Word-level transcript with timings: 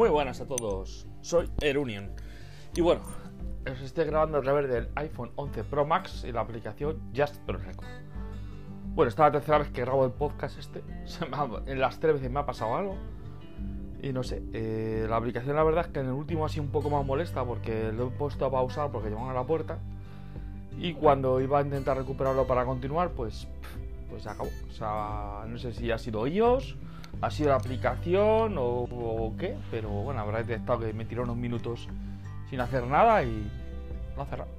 Muy 0.00 0.08
buenas 0.08 0.40
a 0.40 0.46
todos, 0.46 1.06
soy 1.20 1.50
Erunion. 1.60 2.10
Y 2.74 2.80
bueno, 2.80 3.02
os 3.70 3.82
estoy 3.82 4.06
grabando 4.06 4.38
a 4.38 4.40
través 4.40 4.66
del 4.66 4.88
iPhone 4.94 5.30
11 5.36 5.62
Pro 5.64 5.84
Max 5.84 6.24
y 6.26 6.32
la 6.32 6.40
aplicación 6.40 6.98
Just 7.14 7.36
Pro 7.40 7.58
Record. 7.58 7.86
Bueno, 8.94 9.10
esta 9.10 9.26
es 9.26 9.34
la 9.34 9.38
tercera 9.38 9.58
vez 9.58 9.68
que 9.68 9.82
grabo 9.82 10.06
el 10.06 10.12
podcast 10.12 10.58
este, 10.58 10.82
en 11.66 11.78
las 11.78 12.00
tres 12.00 12.14
veces 12.14 12.30
me 12.30 12.40
ha 12.40 12.46
pasado 12.46 12.76
algo. 12.76 12.96
Y 14.02 14.14
no 14.14 14.22
sé, 14.22 14.42
eh, 14.54 15.04
la 15.06 15.16
aplicación 15.16 15.54
la 15.54 15.64
verdad 15.64 15.84
es 15.84 15.92
que 15.92 16.00
en 16.00 16.06
el 16.06 16.12
último 16.12 16.46
ha 16.46 16.48
sido 16.48 16.62
un 16.62 16.70
poco 16.70 16.88
más 16.88 17.04
molesta 17.04 17.44
porque 17.44 17.92
lo 17.92 18.06
he 18.06 18.10
puesto 18.10 18.46
a 18.46 18.50
pausar 18.50 18.90
porque 18.90 19.10
llevan 19.10 19.28
a 19.28 19.34
la 19.34 19.44
puerta. 19.44 19.80
Y 20.78 20.94
cuando 20.94 21.42
iba 21.42 21.58
a 21.58 21.62
intentar 21.62 21.98
recuperarlo 21.98 22.46
para 22.46 22.64
continuar 22.64 23.10
pues, 23.10 23.48
pues 24.08 24.22
se 24.22 24.30
acabó. 24.30 24.48
O 24.66 24.72
sea, 24.72 25.44
no 25.46 25.58
sé 25.58 25.74
si 25.74 25.90
ha 25.90 25.98
sido 25.98 26.24
ellos 26.24 26.78
ha 27.20 27.30
sido 27.30 27.50
la 27.50 27.56
aplicación 27.56 28.54
o, 28.58 29.34
qué, 29.38 29.56
pero 29.70 29.88
bueno, 29.88 30.20
habrá 30.20 30.38
detectado 30.42 30.80
que 30.80 30.92
me 30.92 31.04
tiró 31.04 31.22
unos 31.22 31.36
minutos 31.36 31.88
sin 32.48 32.60
hacer 32.60 32.86
nada 32.86 33.22
y 33.22 33.50
lo 34.16 34.22
ha 34.22 34.26
cerrado. 34.26 34.50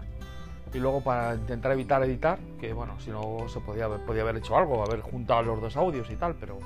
Y 0.73 0.79
luego 0.79 1.01
para 1.01 1.35
intentar 1.35 1.71
evitar 1.73 2.01
editar, 2.03 2.39
que 2.59 2.71
bueno, 2.71 2.99
si 2.99 3.09
no 3.09 3.49
se 3.49 3.59
podía 3.59 3.85
haber, 3.85 4.05
podía 4.05 4.21
haber 4.21 4.37
hecho 4.37 4.55
algo, 4.55 4.83
haber 4.85 5.01
juntado 5.01 5.41
los 5.43 5.61
dos 5.61 5.75
audios 5.75 6.09
y 6.09 6.15
tal, 6.15 6.35
pero 6.35 6.59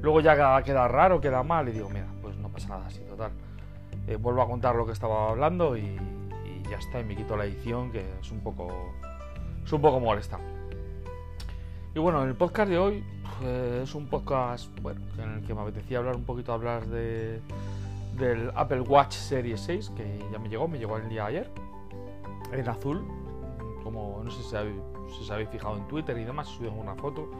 luego 0.00 0.20
ya 0.20 0.62
queda 0.62 0.88
raro, 0.88 1.20
queda 1.20 1.42
mal 1.42 1.68
y 1.68 1.72
digo, 1.72 1.90
mira, 1.90 2.06
pues 2.22 2.36
no 2.38 2.48
pasa 2.48 2.68
nada 2.68 2.86
así, 2.86 3.00
total. 3.00 3.32
Eh, 4.06 4.16
vuelvo 4.16 4.42
a 4.42 4.46
contar 4.46 4.74
lo 4.74 4.86
que 4.86 4.92
estaba 4.92 5.30
hablando 5.30 5.76
y, 5.76 5.80
y, 5.80 6.62
ya 6.70 6.78
está, 6.78 7.00
y 7.00 7.04
me 7.04 7.14
quito 7.14 7.36
la 7.36 7.44
edición, 7.44 7.92
que 7.92 8.04
es 8.20 8.30
un 8.30 8.40
poco, 8.40 8.94
es 9.64 9.72
un 9.72 9.82
poco 9.82 10.00
molesta. 10.00 10.38
Y 11.94 11.98
bueno, 11.98 12.22
en 12.22 12.30
el 12.30 12.34
podcast 12.34 12.70
de 12.70 12.78
hoy 12.78 13.04
pues, 13.42 13.88
es 13.88 13.94
un 13.94 14.06
podcast 14.06 14.68
bueno, 14.82 15.00
en 15.18 15.30
el 15.30 15.42
que 15.42 15.54
me 15.54 15.62
apetecía 15.62 15.98
hablar 15.98 16.14
un 16.14 16.24
poquito 16.24 16.52
hablar 16.52 16.86
de 16.86 17.40
del 18.16 18.52
Apple 18.54 18.82
Watch 18.82 19.14
Series 19.14 19.60
6 19.60 19.90
que 19.96 20.24
ya 20.30 20.38
me 20.38 20.48
llegó, 20.48 20.68
me 20.68 20.78
llegó 20.78 20.96
el 20.96 21.08
día 21.08 21.26
ayer 21.26 21.50
en 22.52 22.68
azul, 22.68 23.02
como 23.82 24.20
no 24.22 24.30
sé 24.30 24.42
si, 24.42 24.54
habéis, 24.54 24.76
os 25.20 25.30
habéis 25.30 25.48
fijado 25.48 25.76
en 25.76 25.88
Twitter 25.88 26.16
y 26.18 26.24
demás, 26.24 26.48
subí 26.48 26.68
una 26.68 26.94
foto 26.94 27.30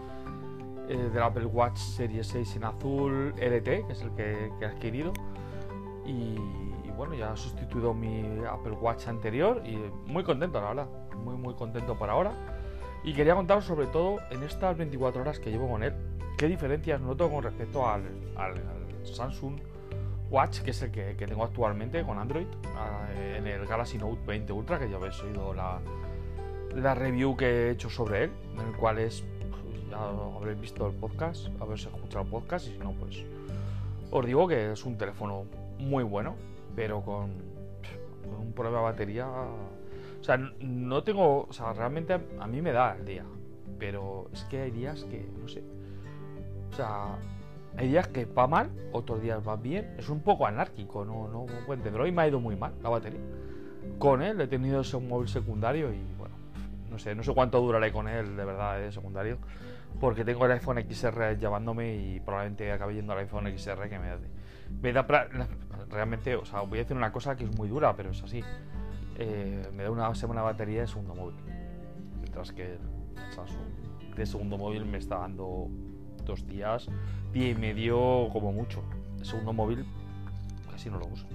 eh, 0.89 1.11
del 1.13 1.23
Apple 1.23 1.47
Watch 1.47 1.77
Series 1.77 2.27
6 2.27 2.57
en 2.57 2.65
azul 2.65 3.35
LT, 3.37 3.87
que 3.87 3.93
es 3.93 4.03
el 4.03 4.11
que, 4.13 4.51
he 4.61 4.65
adquirido 4.65 5.13
y, 6.07 6.11
y, 6.85 6.93
bueno, 6.97 7.15
ya 7.15 7.33
he 7.33 7.37
sustituido 7.37 7.95
mi 7.95 8.25
Apple 8.51 8.73
Watch 8.73 9.07
anterior 9.07 9.63
y 9.65 9.77
muy 10.11 10.25
contento 10.25 10.61
la 10.61 10.69
verdad, 10.69 10.89
muy 11.23 11.37
muy 11.37 11.55
contento 11.55 11.95
por 11.97 12.11
ahora 12.11 12.33
y 13.05 13.13
quería 13.15 13.35
contaros 13.35 13.65
sobre 13.65 13.87
todo 13.87 14.19
en 14.31 14.43
estas 14.43 14.77
24 14.77 15.23
horas 15.23 15.39
que 15.39 15.51
llevo 15.51 15.69
con 15.69 15.83
él, 15.83 15.93
qué 16.39 16.47
diferencias 16.47 17.01
noto 17.01 17.31
con 17.31 17.43
respecto 17.43 17.89
al, 17.89 18.03
Samsung 19.05 19.59
Watch, 20.31 20.61
que 20.61 20.71
es 20.71 20.83
el 20.83 20.93
que, 20.93 21.15
tengo 21.15 21.45
actualmente 21.45 22.05
con 22.05 22.19
Android, 22.19 22.47
en 23.37 23.47
el 23.47 23.67
Galaxy 23.67 23.99
Note 23.99 24.21
20 24.27 24.53
Ultra, 24.53 24.79
que 24.79 24.89
ya 24.89 24.97
habéis 24.97 25.21
oído 25.21 25.53
la, 25.53 25.81
la 26.75 26.95
review 26.95 27.37
que 27.37 27.47
he 27.47 27.71
hecho 27.71 27.91
sobre 27.91 28.25
él, 28.25 28.31
en 28.55 28.69
el 28.69 28.77
cual 28.77 28.99
es, 28.99 29.25
pues, 29.51 29.91
ya 29.91 29.99
habréis 30.37 30.61
visto 30.61 30.87
el 30.87 30.95
podcast, 30.95 31.49
habéis 31.61 31.85
escuchado 31.85 32.25
el 32.25 32.31
podcast, 32.31 32.69
y 32.69 32.73
si 32.73 32.79
no, 32.79 32.93
pues 32.93 33.25
os 34.11 34.27
digo 34.27 34.47
que 34.47 34.73
es 34.73 34.85
un 34.85 34.97
teléfono 34.97 35.45
muy 35.79 36.05
bueno, 36.05 36.37
pero 36.77 37.03
con 37.03 37.31
un 38.39 38.53
problema 38.53 38.79
de 38.79 38.85
batería 38.85 39.27
o 40.23 40.25
sea, 40.25 40.37
no 40.37 41.03
tengo. 41.03 41.47
O 41.49 41.53
sea, 41.53 41.73
realmente 41.73 42.15
a 42.15 42.47
mí 42.47 42.63
me 42.63 42.71
da 42.71 42.95
el 42.97 43.05
día. 43.05 43.25
Pero 43.77 44.29
es 44.33 44.45
que 44.45 44.63
hay 44.63 44.71
días 44.71 45.05
que, 45.05 45.29
no 45.41 45.49
sé. 45.49 45.65
O 46.71 46.77
sea, 46.77 47.19
hay 47.77 47.89
días 47.89 48.07
que 48.07 48.25
va 48.27 48.47
mal, 48.47 48.71
otros 48.93 49.21
días 49.21 49.41
va 49.47 49.57
bien. 49.57 49.97
Es 49.99 50.09
un 50.09 50.21
poco 50.21 50.47
anárquico, 50.47 51.05
no, 51.05 51.27
no 51.27 51.47
puedo 51.67 51.75
entender. 51.75 52.01
Hoy 52.01 52.13
me 52.13 52.23
ha 52.23 52.29
ido 52.29 52.39
muy 52.39 52.55
mal 52.55 52.73
la 52.85 52.91
batería. 52.91 53.21
Con 53.99 54.23
él 54.23 54.41
he 54.41 54.47
tenido 54.47 54.83
ese 54.83 54.97
móvil 54.99 55.29
secundario 55.29 55.93
y 55.93 56.01
bueno, 56.17 56.37
no 56.89 57.01
sé, 57.01 57.17
no 57.17 57.25
sé 57.25 57.35
cuánto 57.35 57.61
duraré 57.61 57.91
con 57.91 58.07
él 58.07 58.37
de 58.37 58.45
verdad 58.45 58.79
de 58.79 58.93
secundario. 58.93 59.39
Porque 60.01 60.25
tengo 60.25 60.47
el 60.47 60.53
iPhone 60.53 60.79
XR 60.89 61.37
llevándome 61.37 61.97
y 61.97 62.21
probablemente 62.21 62.71
acabe 62.71 62.95
yendo 62.95 63.13
al 63.13 63.19
iPhone 63.19 63.47
XR 63.59 63.89
que 63.89 63.99
me, 63.99 64.09
me 64.81 64.93
da. 64.93 65.05
Realmente, 65.91 66.37
o 66.37 66.45
sea, 66.45 66.61
voy 66.61 66.79
a 66.79 66.83
decir 66.83 66.97
una 66.97 67.11
cosa 67.11 67.35
que 67.35 67.43
es 67.43 67.57
muy 67.57 67.69
dura, 67.69 67.97
pero 67.97 68.11
es 68.11 68.23
así 68.23 68.41
eh, 69.19 69.69
me 69.75 69.83
da 69.83 69.91
una 69.91 70.15
semana 70.15 70.41
de 70.41 70.47
batería 70.47 70.81
de 70.83 70.87
segundo 70.87 71.15
móvil. 71.15 71.37
Mientras 72.21 72.53
que 72.53 72.75
el 72.75 73.33
Samsung 73.35 74.15
de 74.17 74.27
segundo 74.27 74.59
móvil 74.59 74.85
me 74.85 74.99
está 74.99 75.19
dando 75.19 75.69
dos 76.25 76.47
días, 76.47 76.89
día 77.33 77.51
y 77.51 77.55
medio 77.55 78.29
como 78.33 78.53
mucho. 78.53 78.83
El 79.19 79.25
segundo 79.25 79.53
móvil 79.53 79.85
casi 80.71 80.91
no 80.91 80.99
lo 80.99 81.07
uso. 81.07 81.27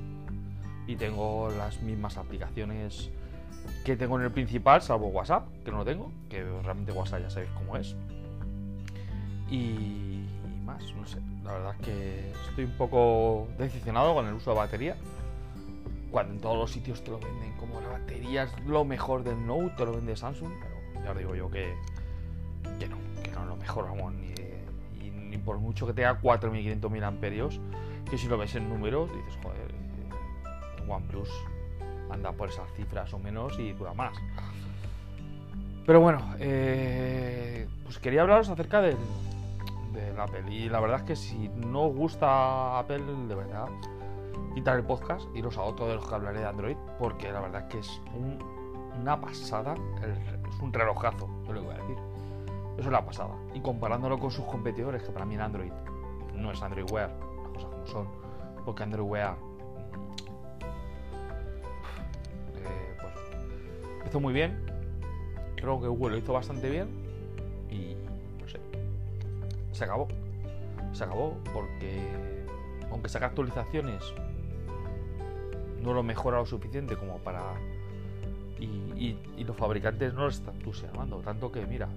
Y 0.88 0.96
tengo 0.96 1.50
las 1.58 1.82
mismas 1.82 2.18
aplicaciones 2.18 3.12
que 3.84 3.98
tengo 3.98 4.18
en 4.18 4.26
el 4.26 4.32
principal, 4.32 4.82
salvo 4.82 5.08
WhatsApp, 5.08 5.48
que 5.64 5.72
no 5.72 5.78
lo 5.78 5.86
tengo, 5.86 6.12
que 6.30 6.44
realmente 6.64 6.92
WhatsApp 6.92 7.22
ya 7.22 7.30
sabéis 7.30 7.52
cómo 7.52 7.76
es. 7.76 7.96
Y 9.50 10.26
más, 10.66 10.84
no 10.96 11.06
sé. 11.06 11.20
La 11.44 11.54
verdad 11.54 11.76
es 11.80 11.86
que 11.86 12.32
estoy 12.50 12.66
un 12.66 12.78
poco 12.78 13.48
decepcionado 13.58 14.14
con 14.14 14.28
el 14.28 14.34
uso 14.34 14.52
de 14.52 14.58
batería 14.58 14.96
cuando 16.12 16.34
en 16.34 16.40
todos 16.40 16.58
los 16.58 16.72
sitios 16.72 17.04
te 17.04 17.12
lo 17.12 17.20
venden 17.20 17.54
como 17.58 17.82
la 17.82 17.90
batería 17.90 18.44
es 18.44 18.60
lo 18.66 18.86
mejor 18.86 19.24
del 19.24 19.46
Note, 19.46 19.74
te 19.78 19.86
lo 19.86 19.94
vende 19.94 20.16
Samsung, 20.16 20.52
pero 20.62 21.04
ya 21.04 21.12
os 21.12 21.18
digo 21.18 21.36
yo 21.36 21.50
que, 21.50 21.74
que 22.80 22.88
no, 22.88 22.98
que 23.24 23.32
no 23.32 23.42
es 23.42 23.48
lo 23.48 23.56
mejor, 23.56 23.86
vamos, 23.86 24.14
ni, 24.14 24.34
ni 25.30 25.38
por 25.38 25.58
mucho 25.58 25.86
que 25.86 25.94
tenga 25.94 26.20
4500 26.20 27.04
amperios, 27.04 27.60
que 28.10 28.18
si 28.18 28.28
lo 28.28 28.38
ves 28.38 28.56
en 28.56 28.70
números 28.70 29.10
dices, 29.14 29.38
joder, 29.44 29.74
el 30.84 30.90
OnePlus 30.90 31.30
anda 32.10 32.32
por 32.32 32.50
esas 32.50 32.72
cifras 32.74 33.14
o 33.14 33.20
menos 33.20 33.58
y 33.60 33.74
dura 33.74 33.94
más. 33.94 34.18
Pero 35.86 36.02
bueno, 36.02 36.36
eh, 36.40 37.68
pues 37.84 38.00
quería 38.00 38.22
hablaros 38.22 38.50
acerca 38.50 38.82
del, 38.82 38.98
del 39.94 40.20
Apple 40.20 40.44
y 40.50 40.70
la 40.70 40.80
verdad 40.80 40.98
es 41.00 41.04
que 41.04 41.16
si 41.16 41.50
no 41.50 41.88
gusta 41.88 42.80
Apple, 42.80 43.04
de 43.28 43.36
verdad, 43.36 43.68
quitar 44.54 44.78
el 44.78 44.84
podcast, 44.84 45.28
y 45.36 45.42
los 45.42 45.58
a 45.58 45.64
otro 45.64 45.88
de 45.88 45.96
los 45.96 46.08
que 46.08 46.16
hablaré 46.16 46.40
de 46.40 46.46
Android, 46.46 46.78
porque 47.00 47.32
la 47.32 47.42
verdad 47.42 47.64
es 47.64 47.68
que 47.74 47.80
es 47.80 48.02
una 49.00 49.20
pasada, 49.20 49.76
es 50.04 50.62
un 50.62 50.74
relojazo, 50.74 51.30
yo 51.46 51.54
lo 51.54 51.64
voy 51.64 51.76
a 51.76 51.78
decir. 51.78 51.98
Eso 52.78 52.88
es 52.88 52.92
la 52.92 53.06
pasada. 53.06 53.36
Y 53.54 53.60
comparándolo 53.60 54.20
con 54.20 54.30
sus 54.30 54.46
competidores, 54.46 55.04
que 55.04 55.12
para 55.12 55.26
mí 55.26 55.36
en 55.36 55.42
Android 55.42 55.72
no 56.36 56.52
es 56.52 56.62
Android 56.62 56.90
Wear, 56.92 57.12
las 57.44 57.52
cosas 57.54 57.70
como 57.72 57.88
son, 57.88 58.08
porque 58.66 58.84
Android 58.84 59.08
Wear 59.08 59.36
eh, 62.56 62.98
pues, 63.02 64.08
hizo 64.08 64.20
muy 64.20 64.34
bien, 64.34 64.64
creo 65.56 65.80
que 65.82 65.88
Google 65.88 66.12
lo 66.12 66.18
hizo 66.18 66.34
bastante 66.34 66.70
bien, 66.70 66.90
y 67.70 67.96
no 68.42 68.48
sé, 68.48 68.60
se 69.72 69.84
acabó. 69.84 70.08
Se 70.94 71.04
acabó 71.04 71.38
porque, 71.54 72.37
aunque 72.92 73.10
saca 73.10 73.28
actualizaciones 73.28 74.14
no 75.82 75.94
lo 75.94 76.04
mejora 76.04 76.38
lo 76.38 76.46
suficiente 76.46 76.96
como 76.96 77.18
para... 77.20 77.54
Y, 78.60 79.16
los 79.44 79.56
fabricantes 79.56 80.14
no 80.14 80.24
lo 80.24 80.28
están 80.28 80.56
entusiasmando. 80.56 81.20
Tanto 81.20 81.50
que, 81.50 81.66
mira, 81.66 81.88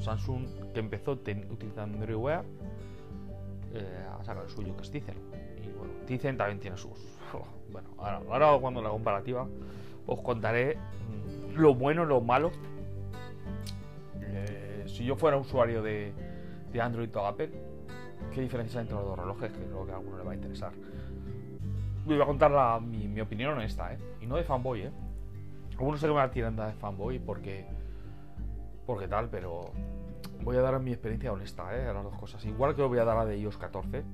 Samsung 0.00 0.72
que 0.74 0.80
empezó 0.80 1.12
utilizando 1.12 1.98
Android 1.98 2.16
Wear 2.16 2.44
eh, 3.72 4.04
ha 4.10 4.24
sacado 4.24 4.46
el 4.46 4.50
suyo, 4.50 4.74
que 4.74 4.82
es 4.82 4.90
Tizen. 4.90 5.14
Y 5.62 5.68
bueno, 5.68 5.92
Tizen 6.04 6.36
también 6.36 6.58
tiene 6.58 6.76
sus... 6.76 6.98
bueno, 7.70 7.88
ahora, 7.98 8.58
cuando 8.58 8.82
la 8.82 8.88
comparativa 8.88 9.46
os 10.06 10.20
contaré 10.20 10.76
mm, 10.76 11.60
lo 11.60 11.76
bueno, 11.76 12.04
lo 12.04 12.20
malo. 12.20 12.50
Eh, 14.20 14.84
si 14.88 15.04
yo 15.04 15.14
fuera 15.14 15.36
usuario 15.36 15.80
de 15.82 16.12
Android 16.80 17.14
o 17.14 17.26
Apple, 17.26 17.50
¿qué 18.34 18.40
diferencia 18.40 18.80
entre 18.80 18.96
los 18.96 19.04
dos 19.04 19.18
relojes? 19.18 19.52
Que 19.52 19.64
creo 19.64 19.86
que 19.86 19.92
a 19.92 19.96
alguno 19.96 20.18
le 20.18 20.24
va 20.24 20.32
a 20.32 20.34
interesar 20.34 20.72
voy 22.14 22.22
a 22.22 22.26
contar 22.26 22.80
mi, 22.82 23.20
opinión 23.20 23.52
honesta, 23.54 23.92
¿eh? 23.92 23.98
Y 24.20 24.26
no 24.26 24.36
de 24.36 24.44
fanboy, 24.44 24.82
¿eh? 24.82 24.90
Algunos 25.72 26.00
se 26.00 26.06
que 26.06 26.12
me 26.12 26.18
la 26.18 26.30
tiran 26.30 26.56
de 26.56 26.72
fanboy 26.74 27.18
porque. 27.18 27.66
Porque 28.86 29.08
tal, 29.08 29.28
pero. 29.28 29.72
Voy 30.42 30.56
a 30.56 30.60
dar 30.60 30.78
mi 30.80 30.92
experiencia 30.92 31.32
honesta, 31.32 31.76
¿eh? 31.76 31.92
Las 31.92 32.04
dos 32.04 32.16
cosas. 32.16 32.44
Igual 32.44 32.74
que 32.74 32.82
lo 32.82 32.88
voy 32.88 32.98
a 32.98 33.04
dar 33.04 33.18
a 33.18 33.24
de 33.24 33.38
iOS 33.38 33.58
14, 33.58 34.04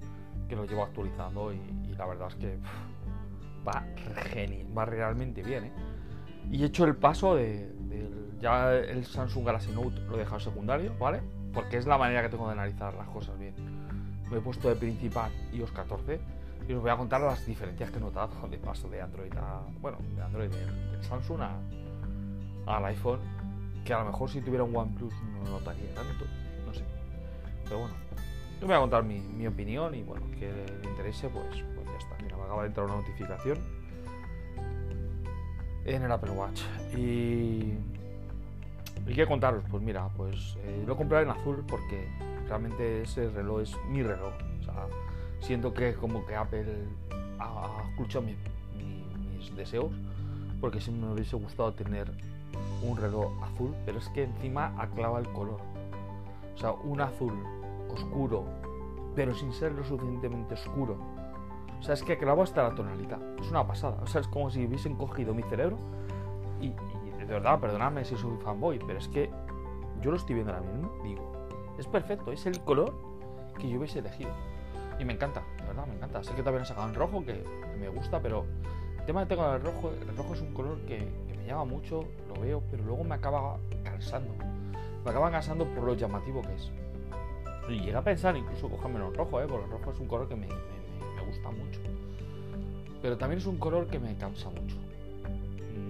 que 0.49 0.57
lo 0.57 0.65
llevo 0.65 0.83
actualizando 0.83 1.53
y, 1.53 1.95
la 1.97 2.07
verdad 2.07 2.29
es 2.29 2.35
que. 2.37 2.59
va 3.67 3.85
genial, 4.31 4.67
va 4.77 4.85
realmente 4.87 5.43
bien, 5.43 5.65
¿eh? 5.65 5.73
Y 6.51 6.63
he 6.63 6.67
hecho 6.67 6.85
el 6.85 6.97
paso 6.97 7.37
de, 7.37 7.71
ya 8.41 8.75
el 8.75 9.05
Samsung 9.05 9.47
Galaxy 9.47 9.71
Note 9.73 10.01
lo 10.09 10.17
he 10.17 10.19
dejado 10.19 10.41
secundario, 10.41 10.93
¿vale? 10.99 11.23
Porque 11.55 11.77
es 11.77 11.87
la 11.87 11.99
manera 11.99 12.23
que 12.23 12.31
tengo 12.31 12.47
de 12.47 12.53
analizar 12.53 12.95
las 12.95 13.09
cosas 13.09 13.39
bien. 13.39 13.55
Me 14.33 14.39
he 14.39 14.41
puesto 14.41 14.71
de 14.71 14.77
principal 14.77 15.31
iOS 15.53 15.73
14 15.73 16.19
y 16.67 16.73
os 16.73 16.81
voy 16.81 16.91
a 16.91 16.97
contar 16.97 17.21
las 17.21 17.45
diferencias 17.45 17.91
que 17.91 17.99
he 17.99 18.01
notado 18.01 18.49
de 18.51 18.57
paso 18.57 18.89
de 18.89 19.03
Android 19.03 19.33
a. 19.37 19.61
Bueno, 19.79 19.99
de 20.17 20.23
Android 20.23 20.49
de, 20.49 21.05
Samsung 21.05 21.43
al 22.67 22.85
iPhone. 22.87 23.21
Que 23.85 23.93
a 23.93 23.99
lo 23.99 24.07
mejor 24.07 24.31
si 24.31 24.41
tuviera 24.41 24.65
un 24.65 24.75
OnePlus 24.75 25.13
no 25.45 25.51
notaría 25.51 25.95
tanto. 25.95 26.25
No 26.67 26.73
sé. 26.73 26.83
Pero 27.65 27.81
bueno. 27.81 27.95
Yo 28.59 28.67
voy 28.67 28.77
a 28.77 28.79
contar 28.79 29.05
mi, 29.05 29.47
opinión 29.47 29.95
y 29.95 30.03
bueno, 30.03 30.25
que 30.39 30.51
le 30.51 30.89
interese, 30.89 31.29
pues, 31.29 31.63
pues 31.75 31.87
ya 31.87 31.99
está. 31.99 32.17
Mira, 32.23 32.37
me 32.37 32.45
acaba 32.45 32.63
de 32.63 32.69
entrar 32.69 32.87
una 32.87 32.97
notificación 32.97 33.59
en 35.85 36.03
el 36.03 36.11
Apple 36.11 36.31
Watch. 36.31 36.63
Y. 36.97 37.75
¿Y 39.05 39.15
qué 39.15 39.27
contaros? 39.27 39.65
Pues 39.71 39.83
mira, 39.83 40.09
pues 40.17 40.57
eh, 40.63 40.85
lo 40.87 40.95
he 40.95 40.97
comprado 40.97 41.25
en 41.25 41.31
azul 41.31 41.65
porque 41.67 42.09
realmente 42.53 43.01
ese 43.01 43.31
reloj 43.31 43.63
es 43.63 43.75
mi 43.89 44.03
reloj. 44.03 44.35
Siento 45.41 45.73
que 45.73 45.95
como 45.95 46.27
que 46.27 46.37
Apple 46.37 46.87
ha 47.39 47.83
escuchado 47.89 48.27
mis 48.27 49.57
deseos 49.57 49.91
porque 50.61 50.79
sí 50.79 50.91
me 50.91 51.11
hubiese 51.11 51.35
gustado 51.37 51.73
tener 51.73 52.13
un 52.83 52.99
reloj 52.99 53.33
azul, 53.43 53.75
pero 53.87 53.99
es 53.99 54.09
que 54.11 54.25
encima 54.25 54.75
aclava 54.79 55.19
el 55.19 55.33
color. 55.33 55.61
O 56.55 56.59
sea, 56.59 56.73
un 56.73 57.01
azul 57.01 57.33
oscuro, 57.91 58.45
pero 59.17 59.35
sin 59.35 59.51
ser 59.55 59.73
lo 59.73 59.83
suficientemente 59.83 60.53
oscuro. 60.53 60.99
O 61.81 61.83
sea, 61.83 61.95
es 61.95 62.03
que 62.03 62.13
aclava 62.13 62.45
hasta 62.45 62.65
la 62.65 62.75
tonalidad. 62.75 63.19
Es 63.41 63.49
una 63.51 63.67
pasada. 63.67 63.97
O 64.03 64.07
sea, 64.07 64.21
es 64.21 64.29
como 64.29 64.51
si 64.51 64.67
hubiesen 64.67 64.95
cogido 64.97 65.33
mi 65.33 65.43
cerebro 65.45 65.79
y, 66.61 66.69
de 66.69 67.25
verdad, 67.25 67.59
perdonadme 67.59 68.05
si 68.05 68.15
soy 68.15 68.37
fanboy, 68.45 68.79
pero 68.87 68.99
es 68.99 69.09
que 69.09 69.31
yo 70.03 70.11
lo 70.11 70.19
estoy 70.19 70.35
viendo 70.35 70.53
ahora 70.53 70.67
mismo, 70.67 70.93
digo, 71.03 71.42
es 71.79 71.87
perfecto, 71.87 72.33
es 72.33 72.47
el 72.47 72.61
color 72.61 72.95
que 73.59 73.69
yo 73.69 73.79
hubiese 73.79 74.01
elegido. 74.01 74.31
Y 74.99 75.05
me 75.05 75.15
encanta, 75.15 75.43
de 75.59 75.67
verdad, 75.67 75.87
me 75.87 75.95
encanta. 75.95 76.23
Sé 76.23 76.35
que 76.35 76.43
también 76.43 76.63
he 76.65 76.67
sacado 76.67 76.89
en 76.89 76.95
rojo, 76.95 77.25
que 77.25 77.43
me 77.81 77.89
gusta, 77.89 78.21
pero 78.21 78.45
el 78.99 79.07
tema 79.07 79.21
de 79.21 79.27
tengo 79.27 79.53
el 79.53 79.61
rojo, 79.61 79.91
el 79.91 80.17
rojo 80.17 80.35
es 80.35 80.41
un 80.41 80.55
color 80.55 80.79
que, 80.83 81.09
me 81.37 81.49
llama 81.49 81.65
mucho, 81.65 82.05
lo 82.29 82.41
veo, 82.41 82.63
pero 82.71 82.85
luego 82.85 83.03
me 83.03 83.17
acaba 83.17 83.59
cansando. 83.83 84.33
Me 85.05 85.11
acaba 85.11 85.29
cansando 85.31 85.65
por 85.65 85.83
lo 85.83 85.95
llamativo 85.95 86.41
que 86.43 86.55
es. 86.55 86.71
Y 87.69 87.81
llega 87.81 87.99
a 87.99 88.05
pensar 88.05 88.37
incluso 88.37 88.69
cogérmelo 88.69 89.09
en 89.09 89.15
rojo, 89.15 89.41
¿eh? 89.41 89.47
porque 89.49 89.65
el 89.65 89.71
rojo 89.73 89.91
es 89.91 89.99
un 89.99 90.07
color 90.07 90.29
que 90.29 90.37
me, 90.37 90.47
gusta 91.27 91.51
mucho. 91.51 91.81
Pero 93.01 93.19
también 93.19 93.41
es 93.41 93.47
un 93.47 93.59
color 93.59 93.89
que 93.89 93.99
me 93.99 94.15
cansa 94.17 94.51
mucho. 94.51 94.77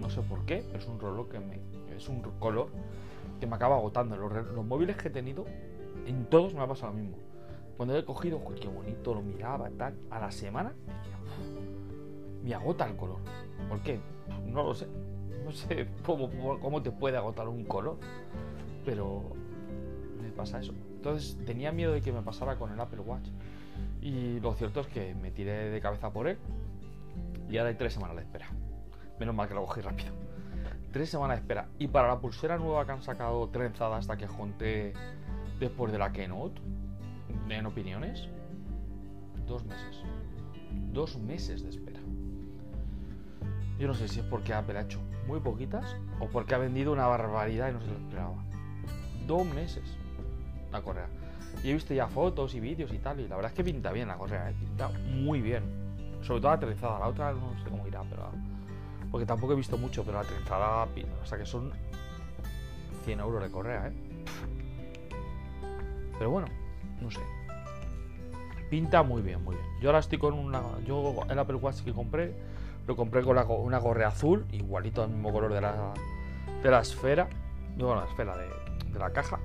No 0.01 0.09
sé 0.09 0.23
por 0.23 0.45
qué, 0.47 0.65
es 0.75 0.87
un 0.87 0.99
que 1.29 1.39
me, 1.39 1.61
es 1.95 2.09
un 2.09 2.23
color 2.39 2.69
que 3.41 3.47
me 3.47 3.57
acaba 3.57 3.77
agotando. 3.77 4.17
Los, 4.17 4.65
móviles 4.65 4.97
que 4.97 5.09
he 5.09 5.11
tenido, 5.11 5.45
en 6.07 6.27
todos 6.27 6.55
me 6.55 6.61
ha 6.61 6.67
pasado 6.67 6.93
lo 6.93 6.99
mismo. 6.99 7.17
Cuando 7.77 7.97
he 7.97 8.05
cogido, 8.05 8.41
qué 8.61 8.69
bonito, 8.69 9.15
lo 9.15 9.23
miraba, 9.23 9.71
tal, 9.71 9.95
a 10.11 10.21
la 10.21 10.31
semana, 10.31 10.73
me 12.43 12.55
agota 12.55 12.87
el 12.87 12.97
color. 12.97 13.19
¿Por 13.69 13.81
qué? 13.81 14.01
No 14.47 14.63
lo 14.63 14.75
sé. 14.75 14.87
No 15.45 15.53
sé 15.53 15.89
cómo, 16.05 16.31
cómo 16.61 16.83
te 16.83 16.91
puede 16.91 17.17
agotar 17.17 17.49
un 17.49 17.65
color. 17.65 17.99
Pero 18.85 19.23
me 20.23 20.31
pasa 20.31 20.61
eso. 20.61 20.73
Entonces 20.97 21.37
tenía 21.45 21.73
miedo 21.73 21.93
de 21.93 22.01
que 22.01 22.13
me 22.13 22.23
pasara 22.23 22.57
con 22.57 22.73
el 22.73 22.81
Apple 22.81 23.01
Watch. 23.01 23.29
Y 24.01 24.41
lo 24.41 24.55
cierto 24.55 24.81
es 24.81 24.87
que 24.89 25.15
me 25.15 25.31
tiré 25.31 25.71
de 25.71 25.81
cabeza 25.81 26.13
por 26.13 26.29
él. 26.29 26.39
Y 27.49 27.59
ahora 27.59 27.71
hay 27.71 27.77
tres 27.77 27.95
semanas 27.95 28.17
de 28.17 28.23
espera. 28.23 28.49
Menos 29.19 29.35
mal 29.35 29.49
que 29.49 29.55
lo 29.55 29.65
cogí 29.65 29.81
rápido. 29.81 30.13
Tres 30.93 31.09
semanas 31.09 31.39
de 31.39 31.41
espera. 31.43 31.69
Y 31.79 31.89
para 31.89 32.09
la 32.09 32.21
pulsera 32.21 32.59
nueva 32.59 32.85
que 32.85 32.93
han 32.93 33.03
sacado 33.03 33.49
trenzada 33.49 33.97
hasta 33.97 34.17
que 34.17 34.27
junté 34.27 34.93
después 35.63 35.93
de 35.93 35.99
la 35.99 36.13
Keynote, 36.13 36.61
en 37.49 37.67
opiniones, 37.67 38.29
dos 39.47 39.65
meses. 39.65 40.03
Dos 40.93 41.17
meses 41.19 41.63
de 41.63 41.71
espera. 41.71 42.01
Yo 43.79 43.87
no 43.87 43.95
sé 43.95 44.09
si 44.09 44.21
es 44.21 44.27
porque 44.27 44.53
Apple 44.53 44.79
ha 44.79 44.83
hecho 44.83 45.01
muy 45.27 45.41
poquitas 45.41 45.97
o 46.21 46.29
porque 46.29 46.55
ha 46.55 46.59
vendido 46.59 46.93
una 46.93 47.07
barbaridad 47.07 47.71
y 47.71 47.73
no 47.75 47.81
se 47.81 47.87
lo 47.87 47.97
esperaba. 47.97 48.45
Dos 49.27 49.47
meses 49.47 49.85
la 50.73 50.83
correa. 50.83 51.09
Y 51.63 51.71
he 51.71 51.75
visto 51.75 51.95
ya 51.95 52.09
fotos 52.09 52.55
y 52.55 52.61
vídeos 52.61 52.93
y 52.93 52.99
tal, 52.99 53.21
y 53.21 53.29
la 53.29 53.37
verdad 53.37 53.53
es 53.53 53.57
que 53.57 53.63
pinta 53.63 53.93
bien 53.93 54.09
la 54.09 54.17
correa, 54.17 54.51
¿eh? 54.51 54.55
pinta 54.59 54.89
muy 54.89 55.41
bien. 55.41 55.63
Sobre 56.23 56.41
todo 56.41 56.57
la 56.57 56.99
la 56.99 57.09
otra 57.09 57.33
no 57.33 57.59
sé 57.63 57.69
cómo 57.69 57.87
irá, 57.87 58.03
pero. 58.09 58.31
Porque 59.11 59.27
tampoco 59.27 59.53
he 59.53 59.57
visto 59.57 59.77
mucho, 59.77 60.05
pero 60.05 60.23
la 60.23 60.25
trenzada, 60.25 60.85
o 60.85 61.27
sea 61.27 61.37
que 61.37 61.45
son 61.45 61.71
100 63.05 63.21
euros 63.21 63.43
de 63.43 63.51
correa, 63.51 63.89
¿eh? 63.89 63.93
Pero 66.19 66.31
bueno, 66.31 66.49
no 67.01 67.11
sé. 67.11 67.21
Pinta 68.71 69.03
muy 69.03 69.23
bien, 69.23 69.43
muy 69.45 69.55
bien. 69.55 69.67
Yo 69.81 69.89
ahora 69.91 69.99
estoy 69.99 70.19
con 70.19 70.35
una. 70.35 70.63
Yo 70.87 71.15
el 71.29 71.39
Apple 71.39 71.57
Watch 71.57 71.83
que 71.83 71.93
compré 71.93 72.35
lo 72.87 72.97
compré 72.97 73.23
con 73.23 73.39
una 73.39 73.79
gorra 73.79 74.09
azul, 74.09 74.45
igualito 74.51 75.03
al 75.03 75.11
mismo 75.11 75.33
color 75.33 75.53
de 75.53 75.61
la, 75.61 75.93
de 76.63 76.71
la 76.71 76.81
esfera. 76.81 77.29
Bueno, 77.77 77.97
la 77.97 78.07
esfera 78.07 78.37
de, 78.37 78.99
la 78.99 79.11
caja. 79.11 79.39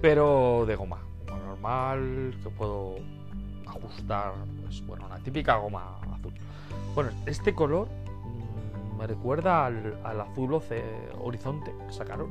Pero 0.00 0.64
de 0.66 0.74
goma. 0.74 0.98
normal, 1.26 2.34
que 2.42 2.50
puedo 2.50 2.96
ajustar. 3.66 4.32
Pues 4.62 4.84
bueno, 4.86 5.06
una 5.06 5.18
típica 5.18 5.56
goma 5.56 5.98
azul. 6.14 6.32
Bueno, 6.94 7.10
este 7.26 7.54
color 7.54 7.88
mm, 7.88 8.98
me 8.98 9.06
recuerda 9.06 9.66
al, 9.66 10.20
azul 10.20 10.60
horizonte 11.20 11.74
que 11.86 11.92
sacaron 11.92 12.30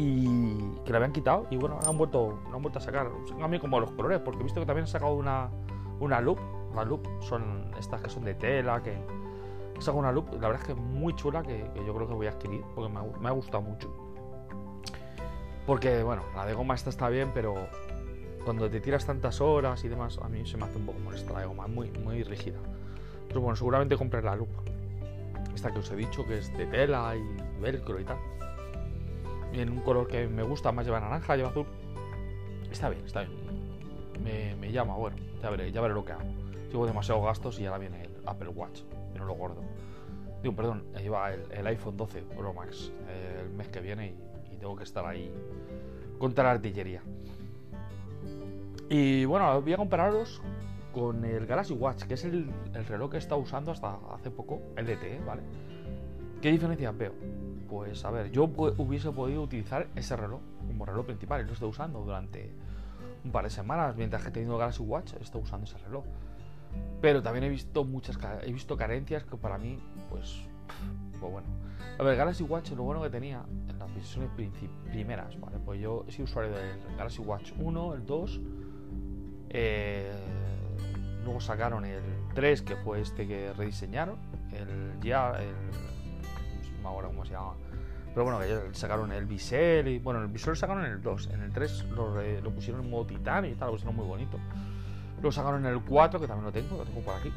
y 0.00 0.80
que 0.84 0.92
le 0.92 0.96
habían 0.96 1.12
quitado 1.12 1.46
y 1.50 1.56
bueno, 1.56 1.78
han 1.86 1.98
vuelto, 1.98 2.38
han 2.52 2.62
vuelto 2.62 2.78
a 2.78 2.82
sacar, 2.82 3.10
a 3.40 3.48
mí 3.48 3.58
como 3.58 3.78
los 3.80 3.92
colores, 3.92 4.20
porque 4.20 4.40
he 4.40 4.42
visto 4.42 4.58
que 4.58 4.66
también 4.66 4.84
han 4.84 4.90
sacado 4.90 5.12
una, 5.12 5.50
una 5.98 6.22
loop, 6.22 6.38
la 6.74 6.84
loop 6.84 7.06
son 7.20 7.70
estas 7.78 8.00
que 8.00 8.08
son 8.08 8.24
de 8.24 8.34
tela, 8.34 8.82
que, 8.82 8.98
Saco 9.78 9.96
una 9.96 10.12
loop, 10.12 10.34
la 10.34 10.48
verdad 10.48 10.60
es 10.60 10.66
que 10.66 10.72
es 10.72 10.78
muy 10.78 11.16
chula, 11.16 11.42
que, 11.42 11.70
yo 11.86 11.94
creo 11.94 12.06
que 12.06 12.12
voy 12.12 12.26
a 12.26 12.30
adquirir, 12.30 12.62
porque 12.74 12.92
me 12.92 13.28
ha, 13.28 13.32
gustado 13.32 13.62
mucho. 13.62 13.90
Porque, 15.66 16.02
bueno, 16.02 16.22
la 16.34 16.44
de 16.44 16.52
goma 16.52 16.74
esta 16.74 16.90
está 16.90 17.08
bien, 17.08 17.30
pero 17.32 17.54
cuando 18.44 18.68
te 18.68 18.80
tiras 18.80 19.06
tantas 19.06 19.40
horas 19.40 19.82
y 19.82 19.88
demás, 19.88 20.18
a 20.22 20.28
mí 20.28 20.44
se 20.44 20.58
me 20.58 20.64
hace 20.64 20.76
un 20.76 20.84
poco 20.84 20.98
molesta 20.98 21.32
la 21.32 21.40
de 21.40 21.46
goma, 21.46 21.64
es 21.64 21.72
muy, 21.72 21.90
muy 21.92 22.22
rígida. 22.22 22.58
Pero 23.28 23.40
bueno, 23.40 23.56
seguramente 23.56 23.96
compré 23.96 24.20
la 24.20 24.36
loop. 24.36 24.50
Esta 25.54 25.72
que 25.72 25.78
os 25.78 25.90
he 25.90 25.96
dicho, 25.96 26.26
que 26.26 26.38
es 26.38 26.52
de 26.58 26.66
tela 26.66 27.14
y 27.16 27.60
velcro 27.62 27.98
y 27.98 28.04
tal. 28.04 28.18
En 29.52 29.70
un 29.70 29.80
color 29.80 30.06
que 30.06 30.28
me 30.28 30.42
gusta, 30.42 30.72
más 30.72 30.86
lleva 30.86 31.00
naranja, 31.00 31.36
lleva 31.36 31.48
azul. 31.50 31.66
Está 32.70 32.88
bien, 32.88 33.04
está 33.04 33.22
bien. 33.22 34.58
Me, 34.60 34.72
llama, 34.72 34.96
bueno, 34.96 35.16
ya 35.42 35.50
veré, 35.50 35.72
ya 35.72 35.80
veré 35.80 35.94
lo 35.94 36.04
que 36.04 36.12
hago. 36.12 36.28
Llevo 36.70 36.86
demasiados 36.86 37.24
gastos 37.24 37.58
y 37.58 37.66
ahora 37.66 37.78
viene 37.78 38.02
el 38.02 38.10
Apple 38.26 38.48
Watch 38.48 38.82
lo 39.26 39.34
gordo. 39.34 39.62
Digo, 40.42 40.54
perdón, 40.54 40.84
lleva 40.96 41.32
el, 41.32 41.44
el, 41.52 41.66
iPhone 41.66 41.96
12 41.96 42.22
Pro 42.36 42.54
Max 42.54 42.92
el 43.42 43.50
mes 43.50 43.68
que 43.68 43.80
viene 43.80 44.14
y, 44.50 44.56
tengo 44.56 44.76
que 44.76 44.84
estar 44.84 45.06
ahí 45.06 45.32
contra 46.18 46.44
la 46.44 46.50
artillería. 46.50 47.02
Y 48.90 49.24
bueno, 49.24 49.62
voy 49.62 49.72
a 49.72 49.78
compararos 49.78 50.42
con 50.92 51.24
el 51.24 51.46
Galaxy 51.46 51.72
Watch, 51.72 52.02
que 52.02 52.14
es 52.14 52.24
el, 52.26 52.52
reloj 52.86 53.10
que 53.10 53.16
he 53.16 53.20
estado 53.20 53.40
usando 53.40 53.72
hasta 53.72 53.96
hace 54.12 54.30
poco, 54.30 54.60
el 54.76 54.84
DT, 54.84 55.24
¿vale? 55.24 55.40
¿Qué 56.40 56.50
diferencias 56.50 56.96
veo? 56.96 57.12
Pues 57.68 58.04
a 58.04 58.10
ver, 58.10 58.30
yo 58.30 58.44
hubiese 58.44 59.10
podido 59.12 59.42
utilizar 59.42 59.86
ese 59.94 60.16
reloj 60.16 60.40
como 60.66 60.86
reloj 60.86 61.06
principal 61.06 61.42
y 61.42 61.44
lo 61.44 61.52
estoy 61.52 61.68
usando 61.68 62.00
durante 62.00 62.50
un 63.24 63.30
par 63.30 63.44
de 63.44 63.50
semanas 63.50 63.94
mientras 63.96 64.22
que 64.22 64.30
he 64.30 64.32
tenido 64.32 64.56
Galaxy 64.56 64.82
Watch, 64.82 65.12
estado 65.20 65.40
usando 65.40 65.66
ese 65.66 65.76
reloj. 65.78 66.04
Pero 67.02 67.22
también 67.22 67.44
he 67.44 67.48
visto 67.48 67.84
muchas 67.84 68.18
he 68.42 68.52
visto 68.52 68.76
carencias 68.76 69.24
que 69.24 69.36
para 69.36 69.58
mí, 69.58 69.78
pues, 70.08 70.40
pues 71.18 71.32
bueno. 71.32 71.48
A 71.98 72.02
ver, 72.02 72.16
Galaxy 72.16 72.44
Watch 72.44 72.70
lo 72.70 72.84
bueno 72.84 73.02
que 73.02 73.10
tenía 73.10 73.44
en 73.68 73.78
las 73.78 73.92
versiones 73.94 74.30
primeras, 74.90 75.38
¿vale? 75.40 75.58
Pues 75.62 75.80
yo 75.80 76.06
sido 76.08 76.24
usuario 76.24 76.52
del 76.52 76.96
Galaxy 76.96 77.20
Watch 77.20 77.52
1, 77.58 77.94
el 77.94 78.06
2. 78.06 78.40
Eh, 79.50 80.12
luego 81.24 81.40
sacaron 81.40 81.84
el 81.84 82.02
3, 82.34 82.62
que 82.62 82.76
fue 82.76 83.02
este 83.02 83.26
que 83.26 83.52
rediseñaron. 83.52 84.16
El 84.52 84.98
ya, 85.02 85.32
el. 85.38 85.89
Me 86.82 86.88
acuerdo 86.88 87.10
cómo 87.10 87.24
se 87.24 87.32
llama. 87.32 87.54
Pero 88.14 88.24
bueno, 88.24 88.40
sacaron 88.72 89.12
el 89.12 89.26
bisel 89.26 89.88
y. 89.88 89.98
Bueno, 89.98 90.20
el 90.20 90.28
bisel 90.28 90.50
lo 90.50 90.56
sacaron 90.56 90.84
en 90.84 90.92
el 90.92 91.02
2. 91.02 91.28
En 91.28 91.42
el 91.42 91.52
3 91.52 91.84
lo, 91.90 92.22
lo 92.22 92.50
pusieron 92.50 92.84
en 92.84 92.90
modo 92.90 93.06
titanio 93.06 93.50
y 93.50 93.54
tal, 93.54 93.68
lo 93.68 93.72
pusieron 93.72 93.96
muy 93.96 94.06
bonito. 94.06 94.38
Lo 95.22 95.30
sacaron 95.30 95.64
en 95.66 95.72
el 95.72 95.82
4, 95.82 96.20
que 96.20 96.26
también 96.26 96.46
lo 96.46 96.52
tengo, 96.52 96.78
lo 96.78 96.84
tengo 96.84 97.00
por 97.00 97.14
aquí. 97.14 97.32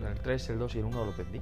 En 0.00 0.06
el 0.06 0.20
3, 0.20 0.50
el 0.50 0.58
2 0.58 0.74
y 0.74 0.78
el 0.78 0.84
1 0.84 1.04
lo 1.04 1.12
vendí. 1.12 1.40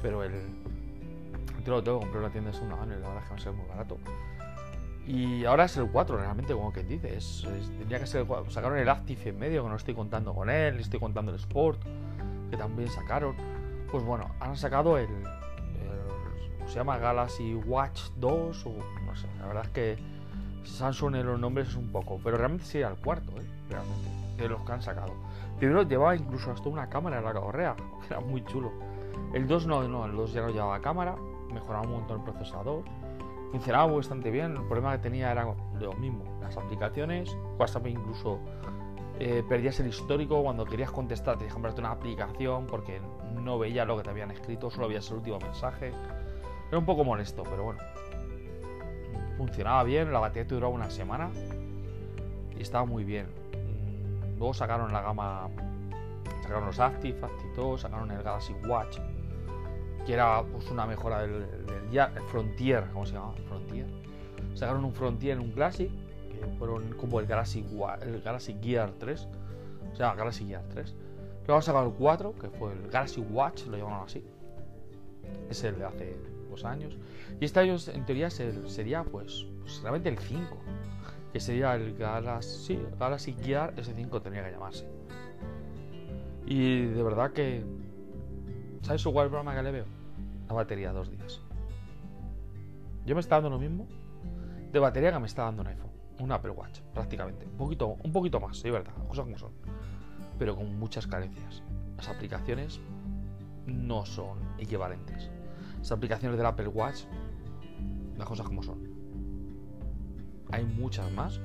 Pero 0.00 0.22
el, 0.22 0.32
el 0.32 1.70
lo 1.70 1.82
tengo, 1.82 1.98
compré 1.98 2.18
en 2.18 2.22
la 2.22 2.30
tienda 2.30 2.50
de 2.50 2.56
segunda 2.56 2.76
mano 2.76 2.96
y 2.96 3.00
la 3.00 3.08
verdad 3.08 3.22
es 3.22 3.28
que 3.28 3.34
me 3.34 3.40
sale 3.40 3.56
muy 3.56 3.68
barato. 3.68 3.98
Y 5.06 5.44
ahora 5.44 5.66
es 5.66 5.76
el 5.76 5.88
4, 5.88 6.16
realmente, 6.16 6.52
como 6.52 6.72
que 6.72 6.82
dices. 6.82 7.46
tendría 7.78 8.00
que 8.00 8.06
ser 8.06 8.22
el 8.22 8.26
4. 8.26 8.50
Sacaron 8.50 8.78
el 8.78 8.88
Active 8.88 9.30
en 9.30 9.38
medio, 9.38 9.62
que 9.62 9.68
no 9.68 9.76
estoy 9.76 9.94
contando 9.94 10.34
con 10.34 10.50
él. 10.50 10.80
Estoy 10.80 10.98
contando 10.98 11.30
el 11.32 11.38
Sport, 11.38 11.80
que 12.50 12.56
también 12.56 12.88
sacaron. 12.90 13.36
Pues 13.90 14.04
bueno, 14.04 14.34
han 14.40 14.56
sacado 14.56 14.98
el. 14.98 15.08
Se 16.66 16.74
llama 16.74 16.98
Galaxy 16.98 17.54
Watch 17.54 18.10
2 18.16 18.66
o 18.66 18.72
no 19.04 19.16
sé. 19.16 19.26
La 19.38 19.46
verdad 19.46 19.64
es 19.64 19.70
que 19.70 19.98
Samsung 20.64 21.16
en 21.16 21.26
los 21.26 21.38
nombres 21.38 21.68
es 21.68 21.76
un 21.76 21.90
poco. 21.90 22.20
Pero 22.22 22.36
realmente 22.36 22.64
sería 22.64 22.88
el 22.88 22.96
cuarto, 22.96 23.32
¿eh? 23.40 23.46
Realmente 23.70 24.16
de 24.36 24.48
los 24.48 24.62
que 24.62 24.72
han 24.72 24.82
sacado. 24.82 25.12
Primero 25.58 25.82
llevaba 25.82 26.14
incluso 26.14 26.50
hasta 26.50 26.68
una 26.68 26.88
cámara 26.88 27.18
en 27.18 27.24
la 27.24 27.32
correa, 27.32 27.74
era 28.10 28.20
muy 28.20 28.44
chulo. 28.44 28.72
El 29.32 29.46
2 29.46 29.66
no, 29.66 29.86
no, 29.88 30.04
el 30.04 30.14
2 30.14 30.32
ya 30.32 30.42
no 30.42 30.50
llevaba 30.50 30.80
cámara, 30.80 31.16
mejoraba 31.52 31.84
un 31.86 31.92
montón 31.92 32.18
el 32.18 32.24
procesador, 32.24 32.84
funcionaba 33.50 33.90
bastante 33.92 34.30
bien. 34.30 34.56
El 34.56 34.64
problema 34.64 34.92
que 34.92 34.98
tenía 34.98 35.32
era 35.32 35.46
lo 35.80 35.92
mismo, 35.94 36.24
las 36.40 36.56
aplicaciones, 36.56 37.36
WhatsApp 37.58 37.86
incluso 37.86 38.40
eh, 39.18 39.42
perdías 39.48 39.80
el 39.80 39.88
histórico 39.88 40.42
cuando 40.42 40.64
querías 40.64 40.90
contestar, 40.90 41.36
tenías 41.36 41.52
que 41.52 41.54
comprarte 41.54 41.80
una 41.80 41.92
aplicación 41.92 42.66
porque 42.66 43.00
no 43.34 43.58
veías 43.58 43.86
lo 43.86 43.96
que 43.96 44.02
te 44.02 44.10
habían 44.10 44.30
escrito, 44.30 44.70
solo 44.70 44.88
veías 44.88 45.08
el 45.10 45.16
último 45.16 45.38
mensaje. 45.38 45.92
Era 46.68 46.78
un 46.78 46.86
poco 46.86 47.04
molesto, 47.04 47.42
pero 47.44 47.64
bueno. 47.64 47.80
Funcionaba 49.36 49.84
bien, 49.84 50.12
la 50.12 50.18
batería 50.18 50.44
duraba 50.48 50.72
una 50.72 50.90
semana 50.90 51.30
y 52.58 52.62
estaba 52.62 52.84
muy 52.84 53.04
bien. 53.04 53.26
Mm, 53.26 54.38
luego 54.38 54.54
sacaron 54.54 54.92
la 54.92 55.02
gama, 55.02 55.48
sacaron 56.42 56.66
los 56.66 56.80
Active, 56.80 57.18
Active 57.22 57.52
2, 57.54 57.80
sacaron 57.80 58.10
el 58.10 58.22
Galaxy 58.22 58.54
Watch, 58.66 58.98
que 60.06 60.14
era 60.14 60.42
pues 60.42 60.70
una 60.70 60.86
mejora 60.86 61.22
del, 61.22 61.46
Frontier, 62.28 62.84
¿cómo 62.92 63.06
se 63.06 63.14
llama? 63.14 63.34
Frontier. 63.46 63.86
Sacaron 64.54 64.84
un 64.84 64.92
Frontier, 64.92 65.38
un 65.38 65.52
Classic, 65.52 65.90
que 66.30 66.46
fueron 66.58 66.94
como 66.94 67.20
el 67.20 67.26
Galaxy, 67.26 67.64
el 68.02 68.22
Galaxy 68.22 68.56
Gear 68.62 68.92
3, 68.98 69.28
o 69.92 69.96
sea, 69.96 70.14
Galaxy 70.14 70.46
Gear 70.46 70.64
3. 70.70 70.94
Luego 71.46 71.62
sacaron 71.62 71.88
el 71.90 71.94
4, 71.94 72.34
que 72.40 72.48
fue 72.48 72.72
el 72.72 72.90
Galaxy 72.90 73.20
Watch, 73.20 73.66
lo 73.66 73.76
llamaron 73.76 74.04
así. 74.04 74.24
Es 75.50 75.62
el 75.62 75.78
de 75.78 75.84
hace 75.84 76.35
años. 76.64 76.96
Y 77.40 77.44
este 77.44 77.60
año, 77.60 77.76
en 77.92 78.04
teoría, 78.04 78.30
sería 78.30 79.04
pues, 79.04 79.46
pues 79.60 79.80
realmente 79.82 80.08
el 80.08 80.18
5 80.18 80.56
que 81.36 81.40
sería 81.40 81.74
el 81.74 81.94
Galaxy, 81.98 82.78
Galaxy 82.98 83.34
Gear 83.34 83.74
S5 83.76 84.22
tenía 84.22 84.42
que 84.42 84.52
llamarse. 84.52 84.88
Y 86.46 86.86
de 86.86 87.02
verdad 87.02 87.32
que... 87.32 87.62
¿Sabes 88.80 89.02
es 89.02 89.06
el 89.06 89.12
problema 89.12 89.54
que 89.54 89.62
le 89.62 89.70
veo? 89.70 89.84
La 90.48 90.54
batería, 90.54 90.92
dos 90.92 91.10
días. 91.10 91.42
Yo 93.04 93.14
me 93.14 93.20
está 93.20 93.34
dando 93.36 93.50
lo 93.50 93.58
mismo 93.58 93.86
de 94.72 94.78
batería 94.78 95.12
que 95.12 95.18
me 95.18 95.26
está 95.26 95.42
dando 95.42 95.60
un 95.60 95.68
iPhone, 95.68 95.90
un 96.20 96.32
Apple 96.32 96.52
Watch, 96.52 96.80
prácticamente. 96.94 97.44
Un 97.44 97.56
poquito, 97.58 97.88
un 98.02 98.12
poquito 98.12 98.40
más, 98.40 98.58
sí, 98.58 98.70
verdad, 98.70 98.94
cosas 99.06 99.24
como 99.24 99.36
son. 99.36 99.52
Pero 100.38 100.56
con 100.56 100.78
muchas 100.78 101.06
carencias. 101.06 101.62
Las 101.98 102.08
aplicaciones 102.08 102.80
no 103.66 104.06
son 104.06 104.38
equivalentes. 104.58 105.30
Las 105.86 105.92
aplicaciones 105.92 106.36
del 106.36 106.46
Apple 106.46 106.66
Watch, 106.66 107.04
las 108.18 108.26
cosas 108.26 108.44
como 108.44 108.60
son 108.60 108.96
hay 110.50 110.64
muchas 110.64 111.12
más, 111.12 111.40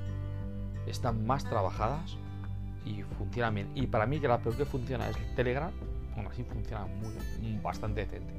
están 0.88 1.28
más 1.28 1.44
trabajadas 1.44 2.18
y 2.84 3.04
funcionan 3.04 3.54
bien. 3.54 3.72
Y 3.76 3.86
para 3.86 4.08
mí 4.08 4.20
que 4.20 4.28
la 4.28 4.40
peor 4.40 4.58
que 4.58 4.66
funciona 4.66 5.08
es 5.10 5.36
Telegram, 5.36 5.72
aún 6.18 6.26
así 6.26 6.44
funciona 6.44 6.88
muy, 6.88 7.60
bastante 7.62 8.02
decente. 8.02 8.34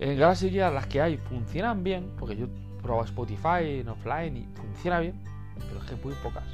En 0.00 0.18
Galaxy 0.18 0.50
Gear 0.50 0.72
las 0.72 0.88
que 0.88 1.00
hay 1.00 1.16
funcionan 1.16 1.84
bien, 1.84 2.10
porque 2.18 2.36
yo 2.36 2.46
he 2.46 2.82
probado 2.82 3.04
Spotify 3.04 3.80
en 3.80 3.88
offline 3.88 4.36
y 4.36 4.48
funciona 4.56 4.98
bien, 4.98 5.14
pero 5.68 5.80
es 5.80 5.86
que 5.88 5.96
muy 6.04 6.14
pocas. 6.14 6.44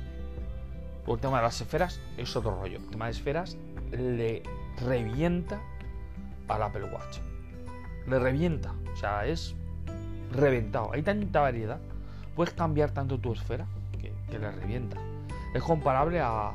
El 1.07 1.19
tema 1.19 1.39
de 1.39 1.45
las 1.45 1.59
esferas 1.63 1.99
es 2.19 2.37
otro 2.37 2.61
rollo. 2.61 2.77
El 2.77 2.91
tema 2.91 3.07
de 3.07 3.13
esferas 3.13 3.57
le 3.91 4.43
revienta 4.85 5.63
al 6.49 6.63
Apple 6.63 6.85
Watch. 6.85 7.32
Le 8.07 8.19
revienta. 8.19 8.73
O 8.93 8.97
sea, 8.97 9.27
es 9.27 9.55
reventado. 10.33 10.93
Hay 10.93 11.03
tanta 11.03 11.41
variedad 11.41 11.79
puedes 12.35 12.55
cambiar 12.55 12.91
tanto 12.91 13.19
tu 13.19 13.33
esfera 13.33 13.67
que, 14.01 14.39
le 14.39 14.51
revienta. 14.51 14.97
Es 15.55 15.63
comparable 15.63 16.21
a 16.21 16.53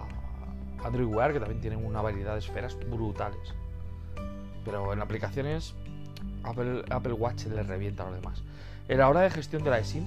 Android 0.84 1.06
Wear, 1.06 1.34
que 1.34 1.40
también 1.40 1.62
tienen 1.62 1.86
una 1.86 2.02
variedad 2.02 2.34
de 2.34 2.40
esferas 2.40 2.78
brutales. 2.90 3.54
Pero 4.66 4.92
en 4.94 5.02
aplicaciones, 5.02 5.76
Apple, 6.44 6.84
Apple 6.90 7.14
Watch 7.14 7.46
le 7.46 7.64
revienta 7.64 8.04
a 8.04 8.08
los 8.08 8.16
demás. 8.16 8.44
En 8.88 8.98
la 8.98 9.10
hora 9.10 9.22
de 9.22 9.30
gestión 9.30 9.64
de 9.64 9.70
la 9.70 9.80
eSIM, 9.80 10.04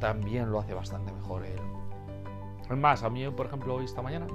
también 0.00 0.50
lo 0.50 0.60
hace 0.60 0.72
bastante 0.72 1.12
mejor. 1.12 1.42
Es 1.44 2.76
más, 2.76 3.02
a 3.02 3.10
mí, 3.10 3.28
por 3.28 3.46
ejemplo, 3.46 3.74
hoy 3.74 3.84
esta 3.84 4.00
mañana, 4.00 4.26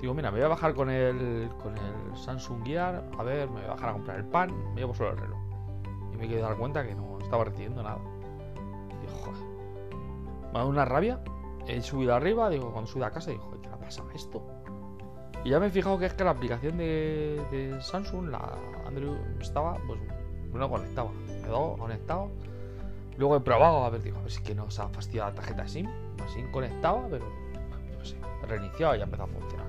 digo, 0.00 0.14
mira, 0.14 0.30
me 0.30 0.38
voy 0.38 0.46
a 0.46 0.48
bajar 0.48 0.74
con 0.74 0.88
el, 0.90 1.50
con 1.60 1.76
el 1.76 2.16
Samsung 2.16 2.64
Gear, 2.64 3.02
a 3.18 3.22
ver, 3.24 3.48
me 3.48 3.60
voy 3.60 3.64
a 3.64 3.74
bajar 3.74 3.90
a 3.90 3.92
comprar 3.94 4.18
el 4.18 4.24
pan, 4.24 4.52
me 4.74 4.80
llevo 4.80 4.94
solo 4.94 5.10
el 5.10 5.18
reloj. 5.18 5.41
Me 6.28 6.32
he 6.32 6.40
dar 6.40 6.56
cuenta 6.56 6.86
que 6.86 6.94
no 6.94 7.18
estaba 7.20 7.44
recibiendo 7.44 7.82
nada. 7.82 7.98
Digo, 9.00 9.12
joder 9.24 9.52
me 10.52 10.58
ha 10.58 10.60
dado 10.60 10.68
una 10.68 10.84
rabia. 10.84 11.18
He 11.66 11.80
subido 11.80 12.14
arriba, 12.14 12.50
digo, 12.50 12.70
cuando 12.72 12.90
subí 12.90 13.02
a 13.02 13.10
casa, 13.10 13.30
digo, 13.30 13.50
¿qué 13.50 13.68
le 13.68 13.76
pasa 13.76 14.02
a 14.02 14.14
esto? 14.14 14.42
Y 15.44 15.50
ya 15.50 15.58
me 15.58 15.66
he 15.66 15.70
fijado 15.70 15.98
que 15.98 16.06
es 16.06 16.14
que 16.14 16.24
la 16.24 16.30
aplicación 16.30 16.76
de, 16.78 17.76
Samsung, 17.80 18.28
la 18.28 18.58
Android, 18.86 19.16
estaba, 19.40 19.78
pues 19.86 19.98
no 20.52 20.68
conectaba. 20.68 21.10
Me 21.10 21.48
he 21.48 21.78
conectado. 21.78 22.30
Luego 23.16 23.36
he 23.36 23.40
probado, 23.40 23.84
a 23.84 23.90
ver, 23.90 24.02
digo, 24.02 24.18
a 24.18 24.22
ver 24.22 24.30
si 24.30 24.42
que 24.42 24.54
no 24.54 24.70
se 24.70 24.82
ha 24.82 24.88
fastidiado 24.88 25.30
la 25.30 25.34
tarjeta 25.34 25.66
SIM. 25.66 25.88
SIM 26.32 26.50
conectaba, 26.50 27.06
pero 27.10 27.24
no 27.98 28.04
sé, 28.04 28.16
he 28.42 28.46
reiniciado 28.46 28.94
y 28.94 28.98
ya 28.98 29.04
empezó 29.04 29.24
a 29.24 29.26
funcionar. 29.26 29.66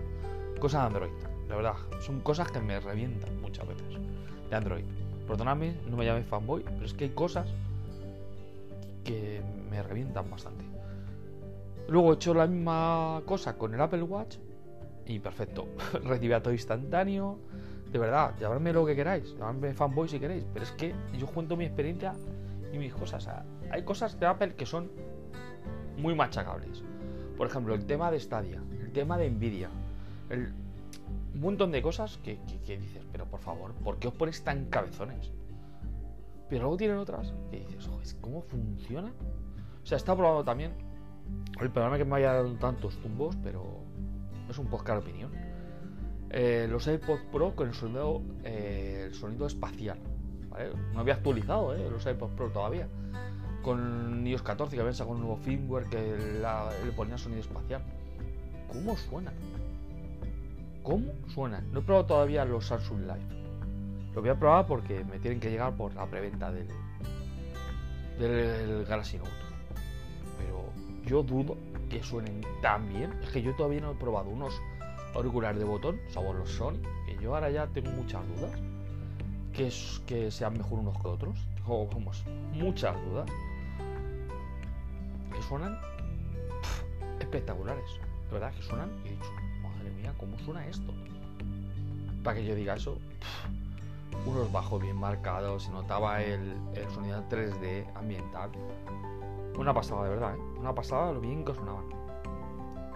Cosas 0.60 0.82
de 0.82 0.88
Android, 0.88 1.12
la 1.48 1.56
verdad, 1.56 1.76
son 2.02 2.22
cosas 2.22 2.52
que 2.52 2.60
me 2.60 2.80
revientan 2.80 3.42
muchas 3.42 3.68
veces 3.68 3.88
de 4.50 4.56
Android. 4.56 4.86
Perdóname, 5.28 5.76
no 5.90 5.98
me 5.98 6.06
llames 6.06 6.26
fanboy, 6.26 6.64
pero 6.64 6.86
es 6.86 6.94
que 6.94 7.06
hay 7.06 7.10
cosas 7.12 7.48
que 9.04 9.42
me 9.70 9.82
revientan 9.82 10.30
bastante. 10.30 10.66
Luego 11.88 12.12
he 12.12 12.16
hecho 12.16 12.34
la 12.34 12.48
misma 12.48 13.22
cosa 13.26 13.58
con 13.58 13.74
el 13.74 13.82
Apple 13.82 14.04
Watch 14.04 14.38
y 15.06 15.20
perfecto. 15.20 15.68
Recibía 16.04 16.42
todo 16.42 16.54
instantáneo. 16.54 17.40
De 17.92 18.00
verdad, 18.00 18.34
llamadme 18.40 18.74
lo 18.74 18.86
que 18.86 18.96
queráis, 18.96 19.36
llamadme 19.38 19.74
fanboy 19.74 20.10
si 20.10 20.20
queréis, 20.20 20.46
pero 20.52 20.66
es 20.66 20.72
que 20.72 20.96
yo 21.18 21.28
cuento 21.28 21.56
mi 21.56 21.66
experiencia 21.66 22.16
y 22.72 22.78
mis 22.80 22.94
cosas. 22.94 23.30
hay 23.70 23.84
cosas 23.84 24.20
de 24.20 24.26
Apple 24.26 24.56
que 24.56 24.66
son 24.66 24.90
muy 25.98 26.16
machacables. 26.16 26.82
Por 27.38 27.48
ejemplo, 27.48 27.76
el 27.76 27.86
tema 27.86 28.10
de 28.10 28.20
Stadia, 28.20 28.62
el 28.82 28.92
tema 28.92 29.18
de 29.18 29.30
Nvidia, 29.30 29.70
el, 30.30 30.52
montón 31.44 31.72
de 31.72 31.82
cosas 31.82 32.18
que, 32.18 32.40
dices, 32.66 33.06
pero 33.12 33.26
por 33.26 33.40
favor, 33.40 33.74
¿por 33.74 34.00
qué 34.00 34.08
os 34.08 34.14
ponéis 34.14 34.44
tan 34.44 34.66
cabezones? 34.66 35.32
Pero 36.50 36.64
luego 36.64 36.78
tienen 36.78 36.98
otras 36.98 37.34
que 37.52 37.60
dices, 37.60 38.18
¿cómo 38.22 38.42
funciona? 38.42 39.12
O 39.82 39.86
sea, 39.86 39.98
está 39.98 40.16
probado 40.16 40.44
también 40.44 40.74
Perdóname 41.58 41.98
que 41.98 42.06
me 42.06 42.18
haya 42.18 42.34
dado 42.34 42.54
tantos 42.56 42.98
tumbos, 42.98 43.36
pero 43.44 43.84
es 44.50 44.58
un 44.58 44.68
podcast 44.68 45.04
de 45.04 45.10
opinión. 45.10 45.32
Eh, 46.30 46.68
los 46.70 46.88
AirPods 46.88 47.22
Pro 47.32 47.56
con 47.56 47.68
el 47.68 47.74
sonido, 47.74 48.22
eh, 48.44 49.06
el 49.08 49.14
sonido 49.14 49.46
espacial. 49.46 50.00
No 50.94 51.00
había 51.00 51.16
actualizado 51.16 51.74
eh, 51.76 51.90
los 51.90 52.06
AirPods 52.06 52.34
Pro 52.34 52.50
todavía. 52.50 52.88
Con 53.62 54.26
iOS 54.28 54.42
14 54.42 54.76
que 54.76 54.82
habían 54.82 54.96
sacado 54.96 55.16
un 55.16 55.22
nuevo 55.22 55.38
firmware 55.38 55.86
que 55.90 56.18
le 56.86 56.92
ponía 56.92 57.18
sonido 57.18 57.42
espacial. 57.42 57.82
¿Cómo 58.68 58.98
suena? 58.98 59.32
¿Cómo 60.84 61.14
suena? 61.28 61.62
No 61.72 61.80
he 61.80 61.84
probado 61.84 62.06
todavía 62.06 62.46
los 62.46 62.66
Samsung 62.66 63.02
Live. 63.02 64.14
Lo 64.14 64.22
voy 64.22 64.30
a 64.30 64.36
probar 64.38 64.68
porque 64.68 65.04
me 65.06 65.18
tienen 65.20 65.40
que 65.40 65.50
llegar 65.50 65.76
por 65.76 65.94
la 65.96 66.06
preventa 66.06 66.52
del, 66.52 66.68
del 68.20 68.86
Galaxy 68.86 69.18
Note 69.18 69.44
yo 71.06 71.24
dudo 71.24 71.58
que 71.90 72.02
suenen 72.02 72.42
tan 72.62 72.88
bien. 72.90 73.14
Es 73.22 73.30
que 73.30 73.42
yo 73.42 73.56
todavía 73.56 73.82
no 73.82 73.92
he 73.92 73.96
probado 73.96 74.30
unos 74.30 74.54
auriculares 75.14 75.60
de 75.60 75.66
botón, 75.66 76.00
sabor 76.10 76.36
los 76.36 76.50
Sony, 76.50 76.80
que 77.06 77.18
yo 77.22 77.36
ahora 77.36 77.50
ya 77.52 77.68
tengo 77.68 77.92
muchas 77.92 78.22
dudas. 78.30 78.60
Que, 79.54 80.32
sean 80.32 80.58
mejor 80.58 80.80
unos 80.80 81.00
que 81.00 81.08
otros. 81.08 81.48
Tengo, 81.56 81.88
vamos, 81.88 82.24
muchas 82.54 82.96
dudas. 83.06 83.30
Que 85.32 85.42
suenan 85.44 85.78
espectaculares. 87.20 87.86
De 88.28 88.34
verdad, 88.34 88.54
que 88.56 88.62
suenan. 88.64 88.90
Y 89.06 89.10
dicho, 89.10 89.30
madre 89.90 90.12
¿cómo 90.20 90.38
suena 90.40 90.66
esto? 90.68 90.94
Para 92.24 92.38
que 92.38 92.46
yo 92.46 92.56
diga 92.56 92.76
eso, 92.76 92.98
unos 94.26 94.52
bajos 94.52 94.82
bien 94.82 94.96
marcados, 94.96 95.64
se 95.64 95.72
notaba 95.72 96.22
el, 96.22 96.56
el 96.74 96.90
sonido 96.92 97.24
3D 97.30 97.86
ambiental. 97.96 98.52
Una 99.58 99.74
pasada, 99.74 100.04
de 100.06 100.10
verdad, 100.10 100.36
¿eh? 100.36 100.40
Una 100.60 100.74
pasada 100.74 101.12
lo 101.12 101.20
bien 101.20 101.44
que 101.44 101.54
sonaban. 101.54 101.86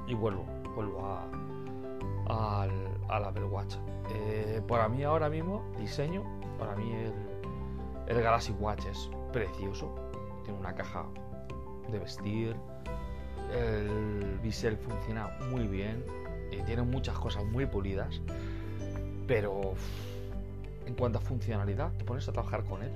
Y 0.08 0.13
vuelvo, 0.13 0.46
vuelvo 0.75 1.06
a, 1.06 2.62
al, 2.62 2.72
al 3.10 3.25
Apple 3.25 3.46
Watch. 3.46 3.75
Eh, 4.10 4.62
para 4.67 4.88
mí 4.88 5.03
ahora 5.03 5.29
mismo, 5.29 5.63
diseño, 5.77 6.24
para 6.58 6.75
mí 6.75 6.91
el, 6.94 7.13
el 8.08 8.22
Galaxy 8.22 8.53
Watch 8.53 8.86
es 8.86 9.10
precioso. 9.34 9.94
Tiene 10.44 10.60
una 10.60 10.74
caja 10.74 11.06
de 11.91 12.00
vestir. 12.00 12.56
El 13.53 14.39
bisel 14.41 14.77
funciona 14.77 15.29
muy 15.51 15.67
bien. 15.67 16.03
Y 16.51 16.62
tiene 16.63 16.84
muchas 16.84 17.18
cosas 17.18 17.44
muy 17.46 17.66
pulidas. 17.66 18.22
Pero 19.27 19.74
en 20.86 20.96
cuanto 20.96 21.20
a 21.20 21.22
funcionalidad, 21.22 21.92
te 21.98 22.06
pones 22.06 22.27
a 22.27 22.32
trabajar 22.32 22.63
con 22.63 22.82
él. 22.82 22.92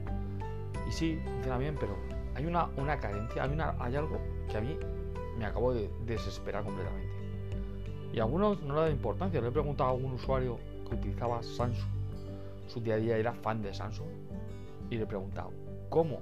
Y 0.87 0.91
sí, 0.91 1.19
funciona 1.23 1.57
bien, 1.57 1.75
pero 1.79 1.95
hay 2.35 2.45
una, 2.45 2.69
una 2.77 2.99
carencia, 2.99 3.43
hay, 3.43 3.51
una, 3.51 3.75
hay 3.79 3.95
algo 3.95 4.19
que 4.49 4.57
a 4.57 4.61
mí 4.61 4.77
me 5.37 5.45
acabo 5.45 5.73
de 5.73 5.89
desesperar 6.05 6.63
completamente. 6.63 7.09
Y 8.13 8.19
a 8.19 8.23
algunos 8.23 8.61
no 8.61 8.75
le 8.75 8.81
da 8.81 8.89
importancia. 8.89 9.41
Le 9.41 9.47
he 9.47 9.51
preguntado 9.51 9.89
a 9.89 9.93
algún 9.93 10.13
usuario 10.13 10.57
que 10.87 10.95
utilizaba 10.95 11.41
Samsung, 11.43 11.89
su 12.67 12.81
día 12.81 12.95
a 12.95 12.97
día 12.97 13.17
era 13.17 13.33
fan 13.33 13.61
de 13.61 13.73
Samsung, 13.73 14.07
y 14.89 14.97
le 14.97 15.03
he 15.03 15.07
preguntado, 15.07 15.51
¿cómo 15.89 16.19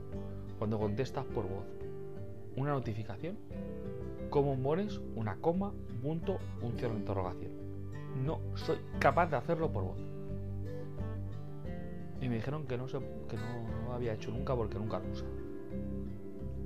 cuando 0.57 0.77
contestas 0.77 1.25
por 1.25 1.47
voz 1.47 1.65
una 2.55 2.71
notificación 2.71 3.37
cómo 4.29 4.55
mueres 4.55 4.99
una 5.15 5.35
coma, 5.37 5.69
un 5.69 6.01
punto, 6.01 6.37
un 6.61 6.73
cierre 6.73 6.93
de 6.93 6.99
interrogación. 6.99 7.51
No 8.25 8.39
soy 8.55 8.77
capaz 8.99 9.27
de 9.27 9.37
hacerlo 9.37 9.71
por 9.71 9.83
voz. 9.83 9.97
Y 12.21 12.27
me 12.27 12.35
dijeron 12.35 12.67
que 12.67 12.77
no, 12.77 12.87
se, 12.87 12.99
que 12.99 13.37
no, 13.37 13.93
había 13.93 14.13
hecho 14.13 14.31
nunca 14.31 14.55
porque 14.55 14.77
nunca 14.77 14.99
lo 14.99 15.09
usa. 15.09 15.27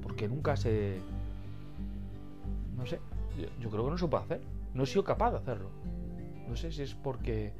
Porque 0.02 0.28
nunca 0.28 0.56
se... 0.56 1.00
No 2.76 2.86
sé, 2.86 3.00
yo, 3.38 3.48
yo 3.60 3.70
creo 3.70 3.86
que 3.86 3.92
no 3.92 3.98
se 3.98 4.08
puede 4.08 4.24
hacer. 4.24 4.42
No 4.74 4.84
he 4.84 4.86
sido 4.88 5.04
capaz 5.04 5.32
de 5.32 5.38
hacerlo. 5.38 5.70
No 6.48 6.56
sé 6.56 6.72
si 6.72 6.82
es 6.82 6.96
porque... 6.96 7.54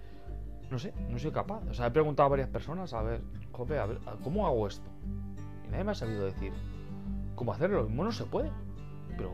No 0.72 0.80
sé, 0.80 0.92
no 1.10 1.20
sido 1.20 1.32
capaz. 1.32 1.62
O 1.70 1.74
sea, 1.74 1.88
he 1.88 1.92
preguntado 1.92 2.28
a 2.28 2.30
varias 2.30 2.50
personas, 2.50 2.94
a 2.94 3.04
ver, 3.04 3.22
jope, 3.52 3.78
a 3.78 3.86
ver, 3.86 4.00
¿cómo 4.24 4.48
hago 4.48 4.68
esto? 4.68 4.90
Y 5.68 5.72
nadie 5.72 5.84
me 5.84 5.92
ha 5.92 5.96
sabido 5.96 6.26
decir 6.26 6.52
cómo 7.36 7.54
hacerlo. 7.54 7.84
Lo 7.84 7.88
mismo 7.90 8.04
no 8.04 8.12
se 8.12 8.26
puede. 8.26 8.50
Pero 9.16 9.34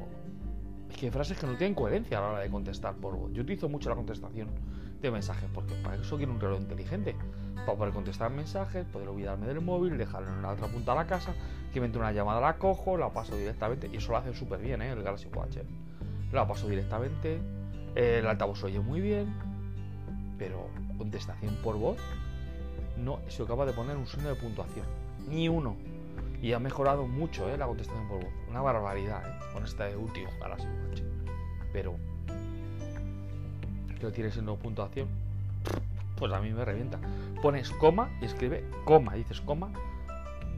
que 1.00 1.12
frases 1.12 1.38
que 1.38 1.48
no 1.48 1.56
tienen 1.56 1.75
coherencia 1.75 2.18
a 2.18 2.22
la 2.22 2.27
hora 2.27 2.39
de 2.39 2.50
contestar 2.50 2.94
por 2.96 3.15
voz. 3.15 3.32
Yo 3.32 3.44
utilizo 3.44 3.70
mucho 3.70 3.89
la 3.89 3.96
contestación 3.96 4.50
de 5.01 5.12
mensajes 5.12 5.50
porque 5.53 5.74
para 5.75 5.96
eso 5.96 6.18
quiero 6.18 6.34
un 6.34 6.41
reloj 6.41 6.60
inteligente. 6.60 7.15
Para 7.65 7.77
poder 7.77 7.94
contestar 7.94 8.32
mensajes, 8.32 8.86
poder 8.86 9.08
olvidarme 9.08 9.48
del 9.48 9.62
móvil, 9.62 9.98
dejarlo 9.98 10.29
en 10.29 10.41
la 10.41 10.50
otra 10.50 10.68
punta 10.68 10.91
de 10.91 10.98
la 10.98 11.08
casa, 11.08 11.34
que 11.74 11.79
me 11.79 11.86
entre 11.86 12.01
una 12.01 12.12
llamada, 12.12 12.41
la 12.41 12.58
cojo, 12.58 12.98
la 12.98 13.13
paso 13.13 13.36
directamente. 13.38 13.89
Y 13.94 13.98
eso 13.98 14.12
lo 14.12 14.18
hace 14.18 14.34
súper 14.34 14.60
bien, 14.60 14.82
¿eh? 14.82 14.91
El 14.91 15.01
Galaxy 15.01 15.29
Watch. 15.34 15.58
¿eh? 15.58 15.63
La 16.34 16.46
paso 16.46 16.68
directamente. 16.68 17.39
El 17.96 18.27
altavoz 18.27 18.63
oye 18.65 18.82
muy 18.82 19.00
bien. 19.00 19.34
Pero 20.38 20.68
contestación 20.98 21.56
por 21.63 21.77
voz, 21.77 21.98
no 22.98 23.20
sido 23.29 23.48
capaz 23.48 23.68
de 23.68 23.74
poner 23.74 23.96
un 23.96 24.06
signo 24.06 24.29
de 24.29 24.36
puntuación. 24.36 24.86
Ni 25.29 25.48
uno. 25.48 25.77
Y 26.41 26.53
ha 26.53 26.60
mejorado 26.60 27.05
mucho 27.05 27.50
¿eh? 27.50 27.58
la 27.58 27.67
contestación 27.67 28.08
por 28.08 28.24
voz. 28.24 28.34
Una 28.50 28.62
barbaridad 28.62 29.22
¿eh? 29.27 29.53
con 29.53 29.63
este 29.63 29.96
último 29.96 30.29
Galaxy 30.39 30.67
Watch. 30.67 31.01
Pero 31.74 31.96
que 34.00 34.05
lo 34.05 34.12
tienes 34.12 34.38
en 34.38 34.46
no 34.46 34.55
puntuación, 34.55 35.10
pues 36.17 36.31
a 36.31 36.39
mí 36.39 36.51
me 36.51 36.63
revienta. 36.63 37.00
Pones 37.41 37.69
coma 37.72 38.10
y 38.22 38.25
escribe 38.25 38.63
coma, 38.86 39.13
dices 39.15 39.41
coma, 39.41 39.72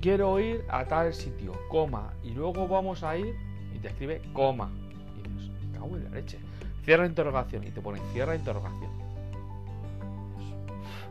quiero 0.02 0.40
ir 0.40 0.64
a 0.70 0.86
tal 0.86 1.14
sitio, 1.14 1.54
coma, 1.70 2.14
y 2.24 2.32
luego 2.32 2.68
vamos 2.68 3.04
a 3.04 3.18
ir 3.18 3.36
y 3.74 3.80
te 3.80 3.88
escribe 3.88 4.22
coma. 4.34 4.70
Y 5.18 5.28
dices, 5.28 5.52
cago 5.74 5.98
en 5.98 6.04
la 6.06 6.10
leche. 6.12 6.40
Cierra 6.84 7.06
interrogación 7.06 7.64
y 7.64 7.72
te 7.72 7.82
pone 7.82 8.00
cierra 8.12 8.36
interrogación. 8.36 8.92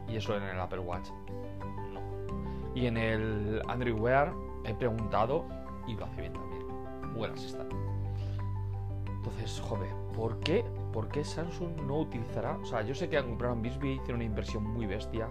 Y 0.09 0.17
eso 0.17 0.37
en 0.37 0.43
el 0.43 0.59
Apple 0.59 0.81
Watch. 0.81 1.09
No. 1.93 2.01
Y 2.75 2.87
en 2.87 2.97
el 2.97 3.63
Android 3.69 3.95
Wear 3.95 4.33
he 4.65 4.75
preguntado 4.75 5.47
y 5.87 5.95
lo 5.95 6.05
hace 6.05 6.21
bien 6.21 6.33
también. 6.33 6.63
Google 7.15 7.33
Assistant. 7.33 7.73
Entonces, 9.09 9.61
joder, 9.61 9.91
¿por 10.15 10.39
qué, 10.41 10.65
¿por 10.93 11.09
qué 11.09 11.25
Samsung 11.25 11.83
no 11.87 12.01
utilizará? 12.01 12.57
O 12.57 12.65
sea, 12.65 12.83
yo 12.83 12.95
sé 12.95 13.09
que 13.09 13.19
han 13.19 13.27
comprado 13.27 13.55
en 13.55 13.63
Bisbee, 13.63 13.95
hicieron 13.95 14.17
una 14.17 14.25
inversión 14.25 14.65
muy 14.65 14.87
bestia 14.87 15.29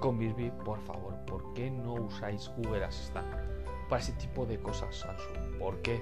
con 0.00 0.18
Bisbee. 0.18 0.50
Por 0.64 0.78
favor, 0.80 1.14
¿por 1.26 1.52
qué 1.54 1.70
no 1.70 1.94
usáis 1.94 2.50
Google 2.56 2.84
Assistant 2.84 3.26
para 3.88 4.00
ese 4.00 4.12
tipo 4.12 4.46
de 4.46 4.58
cosas, 4.58 4.96
Samsung? 4.96 5.58
¿Por 5.58 5.82
qué? 5.82 6.00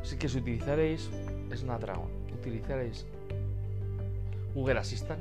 Así 0.00 0.16
que 0.16 0.28
si 0.28 0.38
utilizaréis 0.38 1.10
Snapdragon, 1.52 2.08
utilizaréis 2.32 3.06
Google 4.54 4.78
Assistant, 4.78 5.20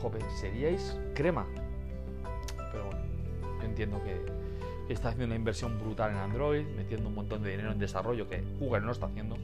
joder, 0.00 0.22
seríais 0.32 0.98
crema. 1.14 1.46
Pero 2.72 2.84
bueno, 2.86 3.00
yo 3.58 3.64
entiendo 3.64 4.02
que 4.02 4.39
está 4.92 5.10
haciendo 5.10 5.26
una 5.26 5.36
inversión 5.36 5.78
brutal 5.78 6.10
en 6.10 6.16
Android, 6.16 6.66
metiendo 6.76 7.08
un 7.08 7.14
montón 7.14 7.42
de 7.42 7.50
dinero 7.50 7.72
en 7.72 7.78
desarrollo 7.78 8.28
que 8.28 8.42
Google 8.58 8.80
no 8.80 8.92
está 8.92 9.06
haciendo. 9.06 9.36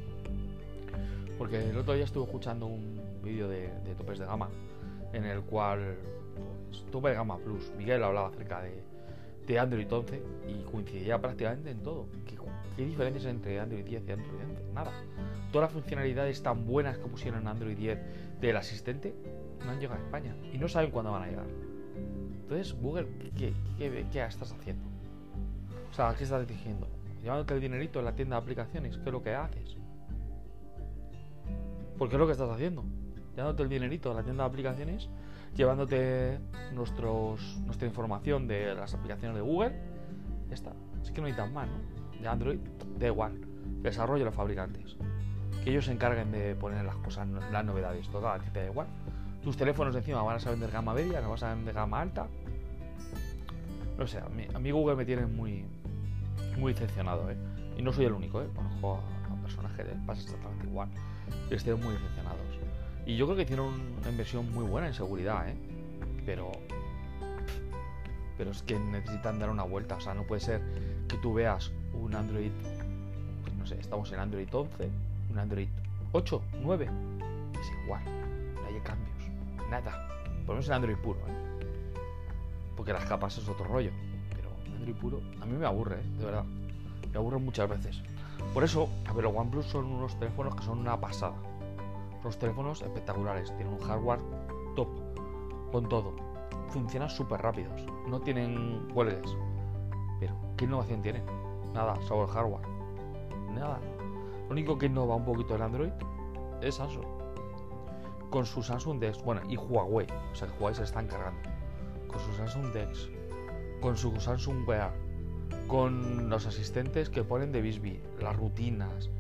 Porque 1.39 1.71
el 1.71 1.77
otro 1.77 1.95
día 1.95 2.05
estuve 2.05 2.25
escuchando 2.25 2.67
un 2.67 3.01
vídeo 3.23 3.49
de, 3.49 3.69
topes 3.97 4.19
de 4.19 4.27
gama 4.27 4.49
en 5.13 5.25
el 5.25 5.43
cual, 5.43 5.97
pues, 6.69 6.85
tope 6.91 7.11
de 7.11 7.15
gama 7.15 7.39
plus, 7.39 7.71
Miguel 7.77 8.03
hablaba 8.03 8.29
acerca 8.29 8.63
de, 8.63 9.59
Android 9.59 9.87
11 9.89 10.21
y 10.49 10.65
coincidía 10.65 11.21
prácticamente 11.21 11.71
en 11.71 11.81
todo. 11.81 12.09
¿Qué, 12.27 12.37
¿Qué, 12.77 12.85
diferencias 12.85 13.27
entre 13.27 13.61
Android 13.61 13.85
10 13.85 14.03
y 14.09 14.13
Android 14.13 14.41
11? 14.51 14.73
Nada. 14.75 14.91
Todas 15.53 15.69
las 15.69 15.73
funcionalidades 15.73 16.43
tan 16.43 16.67
buenas 16.67 16.99
que 16.99 17.07
pusieron 17.07 17.43
en 17.43 17.49
Android 17.49 17.77
10 17.77 18.41
del 18.41 18.57
asistente 18.57 19.15
no 19.65 19.71
han 19.71 19.79
llegado 19.79 20.01
a 20.01 20.05
España 20.05 20.35
y 20.53 20.59
no 20.59 20.67
saben 20.69 20.91
cuándo 20.91 21.13
van 21.13 21.23
a 21.23 21.27
llegar. 21.29 21.47
Entonces, 22.43 22.75
Google, 22.75 23.07
¿qué, 23.39 23.53
qué, 23.79 24.07
qué 24.13 24.25
estás 24.25 24.51
haciendo? 24.51 24.96
Sea, 25.97 26.15
¿qué 26.15 26.25
estás 26.25 26.47
diciendo? 26.47 26.87
Llevándote 27.23 27.55
el 27.55 27.61
dinerito 27.63 28.01
en 28.01 28.05
la 28.05 28.13
tienda 28.15 28.37
de 28.37 28.43
aplicaciones, 28.43 28.99
¿qué 28.99 29.05
es 29.07 29.13
lo 29.13 29.23
que 29.23 29.35
haces? 29.35 29.79
Porque 31.97 32.17
es 32.17 32.19
lo 32.19 32.27
que 32.27 32.33
estás 32.33 32.51
haciendo. 32.51 32.85
Llevándote 33.35 33.63
el 33.63 33.71
dinerito 33.71 34.11
a 34.11 34.15
la 34.15 34.23
tienda 34.23 34.45
de 34.45 34.51
aplicaciones, 34.51 35.09
llevándote 35.55 36.39
nuestros, 36.75 37.41
nuestra 37.65 37.89
información 37.89 38.47
de 38.47 38.75
las 38.75 38.93
aplicaciones 38.93 39.37
de 39.37 39.41
Google. 39.41 39.73
Ya 40.51 40.55
está. 40.55 40.73
Así 41.01 41.15
que 41.15 41.23
no 41.23 41.29
hay 41.29 41.33
tan 41.33 41.55
mal, 41.55 41.67
¿no? 41.71 42.21
De 42.21 42.29
Android, 42.29 42.59
da 42.99 43.07
igual. 43.07 43.33
Desarrollo 43.81 44.27
los 44.27 44.35
fabricantes. 44.35 44.99
Que 45.65 45.71
ellos 45.71 45.87
se 45.87 45.93
encarguen 45.93 46.31
de 46.31 46.57
poner 46.57 46.85
las 46.85 46.97
cosas, 46.97 47.27
las 47.27 47.65
novedades. 47.65 48.07
Total, 48.11 48.43
ti 48.43 48.51
te 48.53 48.61
da 48.61 48.67
igual. 48.67 48.87
Tus 49.43 49.57
teléfonos 49.57 49.97
encima 49.97 50.23
van 50.23 50.39
a 50.39 50.51
vender 50.51 50.71
gama 50.71 50.93
media, 50.93 51.23
no 51.23 51.31
vas 51.31 51.43
a 51.43 51.55
vender 51.55 51.73
gama 51.73 52.03
alta. 52.03 52.27
No 53.97 54.07
sé, 54.07 54.19
a 54.19 54.59
mí 54.59 54.71
Google 54.71 54.95
me 54.95 55.07
tiene 55.07 55.25
muy, 55.25 55.65
muy 56.57 56.73
decepcionado, 56.73 57.31
¿eh? 57.31 57.37
Y 57.77 57.83
no 57.83 57.93
soy 57.93 58.07
el 58.07 58.13
único, 58.13 58.43
¿eh? 58.43 58.49
Conozco 58.55 58.95
a, 58.95 58.99
a 58.99 59.85
les 59.85 59.97
pasa 60.07 60.23
exactamente 60.23 60.67
igual 60.67 60.89
estén 61.51 61.81
muy 61.81 61.95
decepcionados. 61.95 62.41
Y 63.05 63.17
yo 63.17 63.27
creo 63.27 63.37
que 63.37 63.43
hicieron 63.43 63.75
una 64.01 64.11
inversión 64.11 64.53
muy 64.53 64.65
buena 64.65 64.89
en 64.89 64.95
seguridad, 64.95 65.49
¿eh? 65.49 65.57
Pero. 66.25 66.53
Pero 68.37 68.51
es 68.51 68.63
que 68.63 68.79
necesitan 68.79 69.39
dar 69.39 69.51
una 69.51 69.63
vuelta. 69.63 69.97
O 69.97 70.01
sea, 70.01 70.15
no 70.15 70.25
puede 70.25 70.41
ser 70.41 70.61
que 71.09 71.17
tú 71.19 71.35
veas 71.35 71.71
un 71.95 72.15
Android. 72.15 72.51
Pues 73.43 73.55
no 73.55 73.67
sé, 73.67 73.79
estamos 73.81 74.11
en 74.13 74.19
Android 74.19 74.49
11, 74.51 74.91
un 75.31 75.39
Android 75.39 75.69
8, 76.13 76.43
9. 76.63 76.89
Es 77.61 77.85
igual. 77.85 78.03
No 78.55 78.67
hay 78.67 78.81
cambios. 78.81 79.71
Nada. 79.71 80.09
Por 80.45 80.49
lo 80.49 80.55
menos 80.55 80.69
en 80.69 80.75
Android 80.75 80.97
puro, 80.97 81.21
¿eh? 81.21 82.03
Porque 82.77 82.93
las 82.93 83.05
capas 83.07 83.39
es 83.39 83.49
otro 83.49 83.65
rollo. 83.65 83.91
Android 84.87 85.01
puro, 85.01 85.21
a 85.41 85.47
mí 85.47 85.57
me 85.57 85.67
aburre, 85.67 85.97
¿eh? 85.97 86.19
de 86.19 86.25
verdad. 86.25 86.45
Me 87.13 87.19
aburre 87.19 87.39
muchas 87.39 87.69
veces. 87.69 88.01
Por 88.55 88.63
eso, 88.63 88.89
a 89.09 89.13
ver, 89.13 89.25
los 89.25 89.35
OnePlus 89.35 89.67
son 89.67 89.87
unos 89.87 90.17
teléfonos 90.17 90.55
que 90.55 90.63
son 90.63 90.79
una 90.79 91.01
pasada. 91.01 91.35
Son 92.23 92.33
teléfonos 92.33 92.83
espectaculares, 92.83 93.53
tienen 93.57 93.75
un 93.75 93.81
hardware 93.81 94.21
top, 94.77 94.89
con 95.73 95.89
todo. 95.89 96.15
Funcionan 96.69 97.11
súper 97.11 97.43
rápidos, 97.43 97.85
no 98.07 98.21
tienen 98.21 98.87
huelgues. 98.95 99.37
Pero, 100.21 100.37
¿qué 100.57 100.67
innovación 100.67 101.03
tienen? 101.03 101.25
Nada, 101.75 102.01
sobre 102.03 102.31
el 102.31 102.31
hardware. 102.31 102.69
Nada. 103.55 103.81
Lo 104.47 104.53
único 104.53 104.79
que 104.79 104.87
innova 104.87 105.17
un 105.17 105.25
poquito 105.25 105.57
el 105.57 105.63
Android 105.63 105.91
es 106.63 106.77
Samsung. 106.77 107.07
Con 108.31 108.47
su 108.47 108.63
Samsung 108.63 109.01
Dex, 109.01 109.21
bueno, 109.25 109.41
y 109.49 109.57
Huawei, 109.57 110.07
o 110.33 110.35
sea 110.35 110.49
Huawei 110.61 110.77
se 110.77 110.85
está 110.85 111.01
encargando. 111.01 111.41
Con 112.07 112.21
su 112.21 112.33
Samsung 112.35 112.73
Dex, 112.73 113.09
con 113.81 113.97
su 113.97 114.19
Samsung 114.21 114.67
Wear, 114.67 114.93
con 115.67 116.29
los 116.31 116.47
asistentes 116.47 117.11
que 117.11 117.25
ponen 117.25 117.53
de 117.53 117.61
Bisbee, 117.61 118.01
las 118.21 118.37
rutinas. 118.37 119.11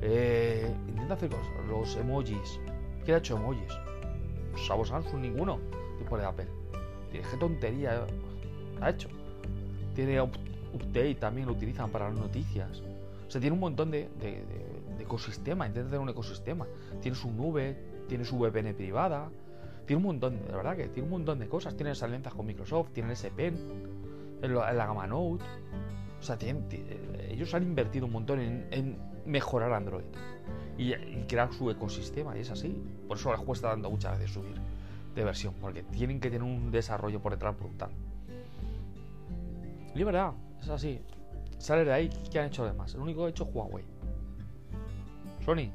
Eh, 0.00 0.74
intenta 0.88 1.14
hacer 1.14 1.30
cosas, 1.30 1.66
los 1.68 1.96
emojis. 1.96 2.60
¿Quién 3.04 3.16
ha 3.16 3.18
hecho 3.18 3.36
emojis? 3.36 3.72
Sabo 4.66 4.84
Samsung 4.84 5.20
ninguno. 5.20 5.58
Tipo 5.98 6.18
de 6.18 6.24
Apple. 6.24 6.48
Tiene 7.10 7.26
qué 7.28 7.36
tontería 7.36 8.06
ha 8.80 8.90
hecho. 8.90 9.08
Tiene 9.94 10.20
update 10.20 11.14
también, 11.16 11.46
lo 11.46 11.52
utilizan 11.52 11.90
para 11.90 12.10
las 12.10 12.18
noticias. 12.18 12.82
O 13.26 13.30
sea, 13.30 13.40
tiene 13.40 13.54
un 13.54 13.60
montón 13.60 13.90
de, 13.90 14.08
ecosistema. 15.00 15.66
Intenta 15.66 15.88
hacer 15.88 16.00
un 16.00 16.08
ecosistema. 16.08 16.66
Tiene 17.00 17.16
su 17.16 17.30
nube, 17.30 17.76
tiene 18.08 18.24
su 18.24 18.38
VPN 18.38 18.74
privada. 18.74 19.30
Tiene 19.86 19.98
un 19.98 20.06
montón, 20.06 20.40
de 20.46 20.52
verdad 20.52 20.76
que 20.76 20.88
tiene 20.88 21.04
un 21.04 21.10
montón 21.10 21.38
de 21.38 21.48
cosas. 21.48 21.76
Tiene 21.76 21.92
alianzas 21.92 22.34
con 22.34 22.46
Microsoft, 22.46 22.90
tiene 22.92 23.12
ese 23.12 23.30
pen 23.30 23.56
en, 24.42 24.54
la, 24.54 24.72
gama 24.72 25.06
Note. 25.06 25.44
O 26.18 26.22
sea, 26.22 26.38
tienen, 26.38 26.66
ellos 27.28 27.52
han 27.54 27.62
invertido 27.62 28.06
un 28.06 28.12
montón 28.12 28.40
en, 28.40 28.98
mejorar 29.26 29.72
Android 29.72 30.04
y, 30.78 30.92
crear 31.26 31.52
su 31.52 31.70
ecosistema, 31.70 32.36
y 32.36 32.40
es 32.40 32.50
así. 32.50 32.82
Por 33.08 33.16
eso 33.16 33.30
les 33.32 33.40
cuesta 33.40 33.68
dando 33.68 33.90
muchas 33.90 34.18
veces 34.18 34.34
subir 34.34 34.56
de 35.14 35.24
versión, 35.24 35.54
porque 35.60 35.82
tienen 35.82 36.20
que 36.20 36.30
tener 36.30 36.42
un 36.42 36.70
desarrollo 36.70 37.20
por 37.20 37.32
detrás 37.32 37.58
brutal. 37.58 37.90
Y 39.94 40.00
es 40.00 40.04
verdad, 40.06 40.32
es 40.60 40.68
así. 40.68 41.00
Sale 41.58 41.84
de 41.84 41.92
ahí, 41.92 42.10
¿qué 42.30 42.40
han 42.40 42.46
hecho 42.46 42.64
además? 42.64 42.94
El 42.94 43.00
único 43.00 43.20
que 43.20 43.26
ha 43.26 43.30
hecho 43.30 43.44
Huawei. 43.44 43.84
Sony, 45.44 45.70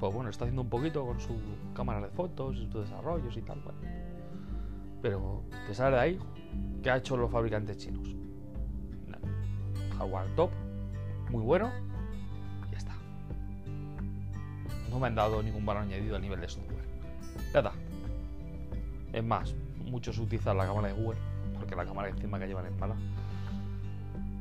pues 0.00 0.14
bueno, 0.14 0.30
está 0.30 0.44
haciendo 0.44 0.62
un 0.62 0.68
poquito 0.68 1.04
con 1.06 1.20
su 1.20 1.34
cámara 1.74 2.00
de 2.00 2.08
fotos, 2.08 2.56
sus 2.56 2.72
desarrollos 2.72 3.36
y 3.36 3.42
tal. 3.42 3.60
Bueno. 3.60 4.01
Pero 5.02 5.42
te 5.66 5.74
sale 5.74 5.96
de 5.96 6.02
ahí, 6.02 6.18
¿qué 6.82 6.90
ha 6.90 6.96
hecho 6.96 7.16
los 7.16 7.30
fabricantes 7.30 7.76
chinos? 7.76 8.16
Hardware 9.98 10.34
top, 10.36 10.50
muy 11.30 11.42
bueno, 11.42 11.70
y 12.68 12.72
ya 12.72 12.78
está. 12.78 12.94
no 14.90 14.98
me 14.98 15.08
han 15.08 15.14
dado 15.14 15.42
ningún 15.42 15.66
valor 15.66 15.82
añadido 15.82 16.16
a 16.16 16.18
nivel 16.18 16.40
de 16.40 16.48
software. 16.48 16.84
Ya 17.52 17.58
está. 17.58 17.72
Es 19.12 19.24
más, 19.24 19.54
muchos 19.84 20.18
utilizan 20.18 20.56
la 20.56 20.66
cámara 20.66 20.88
de 20.88 20.94
Google, 20.94 21.18
porque 21.58 21.74
la 21.74 21.84
cámara 21.84 22.08
encima 22.08 22.38
que 22.38 22.46
llevan 22.46 22.66
es 22.66 22.78
mala. 22.78 22.94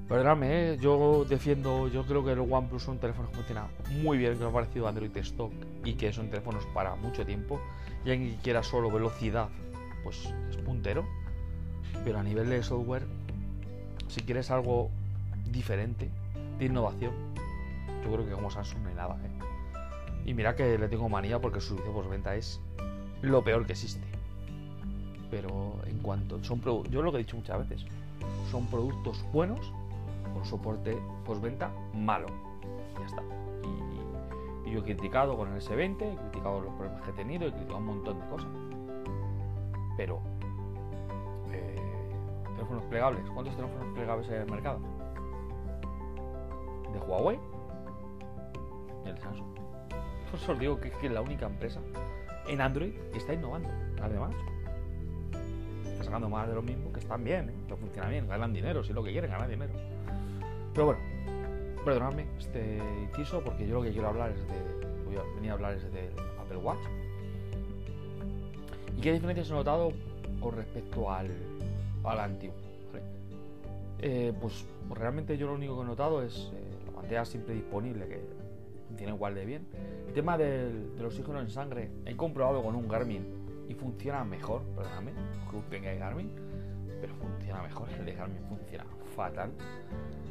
Perdóname, 0.08 0.74
¿eh? 0.74 0.78
yo 0.78 1.26
defiendo, 1.28 1.88
yo 1.88 2.06
creo 2.06 2.24
que 2.24 2.34
el 2.34 2.40
OnePlus 2.40 2.84
son 2.84 2.98
teléfonos 2.98 3.32
que 3.32 3.38
funcionan 3.38 3.68
muy 4.04 4.18
bien, 4.18 4.34
que 4.34 4.44
me 4.44 4.50
ha 4.50 4.54
parecido 4.54 4.88
Android 4.88 5.16
stock 5.18 5.54
y 5.86 5.94
que 5.94 6.12
son 6.12 6.30
teléfonos 6.30 6.66
para 6.74 6.96
mucho 6.96 7.26
tiempo. 7.26 7.62
Y 8.04 8.12
alguien 8.12 8.36
que 8.36 8.44
quiera 8.44 8.62
solo 8.62 8.92
velocidad, 8.92 9.48
pues 10.04 10.34
es 10.50 10.58
puntero. 10.58 11.06
Pero 12.04 12.20
a 12.20 12.24
nivel 12.24 12.50
de 12.50 12.64
software, 12.64 13.04
si 14.08 14.22
quieres 14.22 14.50
algo 14.50 14.90
diferente, 15.52 16.10
de 16.58 16.66
innovación, 16.66 17.12
yo 18.04 18.12
creo 18.12 18.26
que 18.26 18.32
como 18.32 18.50
Samsung 18.50 18.82
no 18.84 18.90
hay 18.90 18.96
nada. 18.96 19.18
¿eh? 19.24 19.42
Y 20.26 20.34
mira 20.34 20.56
que 20.56 20.78
le 20.78 20.88
tengo 20.88 21.10
manía 21.10 21.40
porque 21.40 21.60
su 21.60 21.70
servicio 21.70 21.94
postventa 21.94 22.36
es 22.36 22.60
lo 23.22 23.44
peor 23.44 23.66
que 23.66 23.74
existe. 23.74 24.06
Pero 25.30 25.80
en 25.86 26.00
cuanto 26.00 26.44
son 26.44 26.62
yo 26.90 27.02
lo 27.02 27.12
que 27.12 27.18
he 27.18 27.24
dicho 27.24 27.38
muchas 27.38 27.68
veces, 27.68 27.86
son 28.50 28.68
productos 28.68 29.24
buenos 29.32 29.72
con 30.34 30.46
soporte 30.46 30.98
postventa 31.26 31.72
malo. 31.94 32.28
Ya 33.00 33.06
está. 33.06 33.24
Y, 34.66 34.72
yo 34.72 34.80
he 34.80 34.84
criticado 34.84 35.36
con 35.36 35.52
el 35.52 35.62
S20, 35.62 36.02
he 36.02 36.16
criticado 36.16 36.62
los 36.62 36.74
problemas 36.76 37.02
que 37.02 37.12
he 37.12 37.14
tenido, 37.14 37.48
he 37.48 37.52
criticado 37.52 37.78
un 37.80 37.86
montón 37.86 38.20
de 38.20 38.26
cosas. 38.28 38.50
Pero, 40.02 40.20
eh, 41.52 41.76
teléfonos 42.56 42.84
plegables, 42.86 43.24
¿cuántos 43.30 43.56
teléfonos 43.56 43.94
plegables 43.94 44.28
hay 44.30 44.36
en 44.38 44.42
el 44.42 44.50
mercado? 44.50 44.80
¿De 46.92 46.98
Huawei? 46.98 47.40
Y 49.06 49.10
el 49.10 49.20
Samsung. 49.20 49.54
Por 50.32 50.40
eso 50.40 50.54
os 50.54 50.60
digo 50.60 50.80
que 50.80 50.88
es 50.88 50.96
que 50.96 51.08
la 51.08 51.22
única 51.22 51.46
empresa 51.46 51.80
en 52.48 52.62
Android 52.62 52.94
que 53.12 53.20
está 53.20 53.36
innovando. 53.36 53.70
Además, 54.02 54.34
está 55.86 56.06
sacando 56.06 56.30
más 56.30 56.48
de 56.48 56.56
lo 56.56 56.64
mismo, 56.64 56.92
que 56.92 57.00
están 57.00 57.24
bien, 57.24 57.50
¿eh? 57.50 57.54
que 57.68 57.76
funciona 57.76 58.10
bien, 58.10 58.28
ganan 58.28 58.54
dinero, 58.54 58.84
si 58.84 58.94
lo 58.94 59.04
que 59.04 59.12
quieren, 59.12 59.30
ganar 59.30 59.48
dinero. 59.48 59.74
Pero 60.74 60.88
bueno, 60.88 61.02
perdonadme 61.86 62.26
este 62.40 62.80
inciso 63.04 63.44
porque 63.44 63.68
yo 63.68 63.76
lo 63.76 63.84
que 63.84 63.92
quiero 63.92 64.08
hablar 64.08 64.32
es 64.32 64.48
de. 64.48 65.04
Voy 65.06 65.18
a 65.18 65.36
venir 65.36 65.52
a 65.52 65.54
hablar 65.54 65.74
es 65.74 65.84
del 65.94 66.12
Apple 66.40 66.58
Watch. 66.58 66.82
¿Y 69.02 69.04
qué 69.04 69.14
diferencias 69.14 69.50
he 69.50 69.54
notado 69.54 69.94
con 70.40 70.56
respecto 70.56 71.12
al, 71.12 71.32
al 72.04 72.20
antiguo? 72.20 72.54
Eh, 73.98 74.32
pues 74.40 74.64
realmente 74.92 75.40
yo 75.40 75.48
lo 75.48 75.56
único 75.56 75.76
que 75.76 75.82
he 75.82 75.86
notado 75.86 76.22
es 76.22 76.52
eh, 76.54 76.86
la 76.86 76.92
pantalla 76.92 77.26
siempre 77.26 77.56
disponible, 77.56 78.08
que 78.08 78.22
funciona 78.88 79.16
igual 79.16 79.34
de 79.34 79.46
bien. 79.46 79.66
El 80.08 80.14
tema 80.14 80.38
del, 80.38 80.94
oxígeno 81.04 81.42
en 81.42 81.50
sangre, 81.50 81.90
he 82.06 82.16
comprobado 82.16 82.62
con 82.62 82.76
un 82.76 82.88
Garmin 82.88 83.26
y 83.68 83.74
funciona 83.74 84.24
mejor, 84.24 84.62
perdóname, 84.76 85.14
que 85.50 85.58
tenga 85.72 85.92
Garmin, 85.96 86.30
pero 87.02 87.16
funciona 87.16 87.64
mejor. 87.64 87.90
El 87.98 88.06
de 88.06 88.14
Garmin 88.14 88.44
funciona 88.50 88.86
fatal 89.16 89.50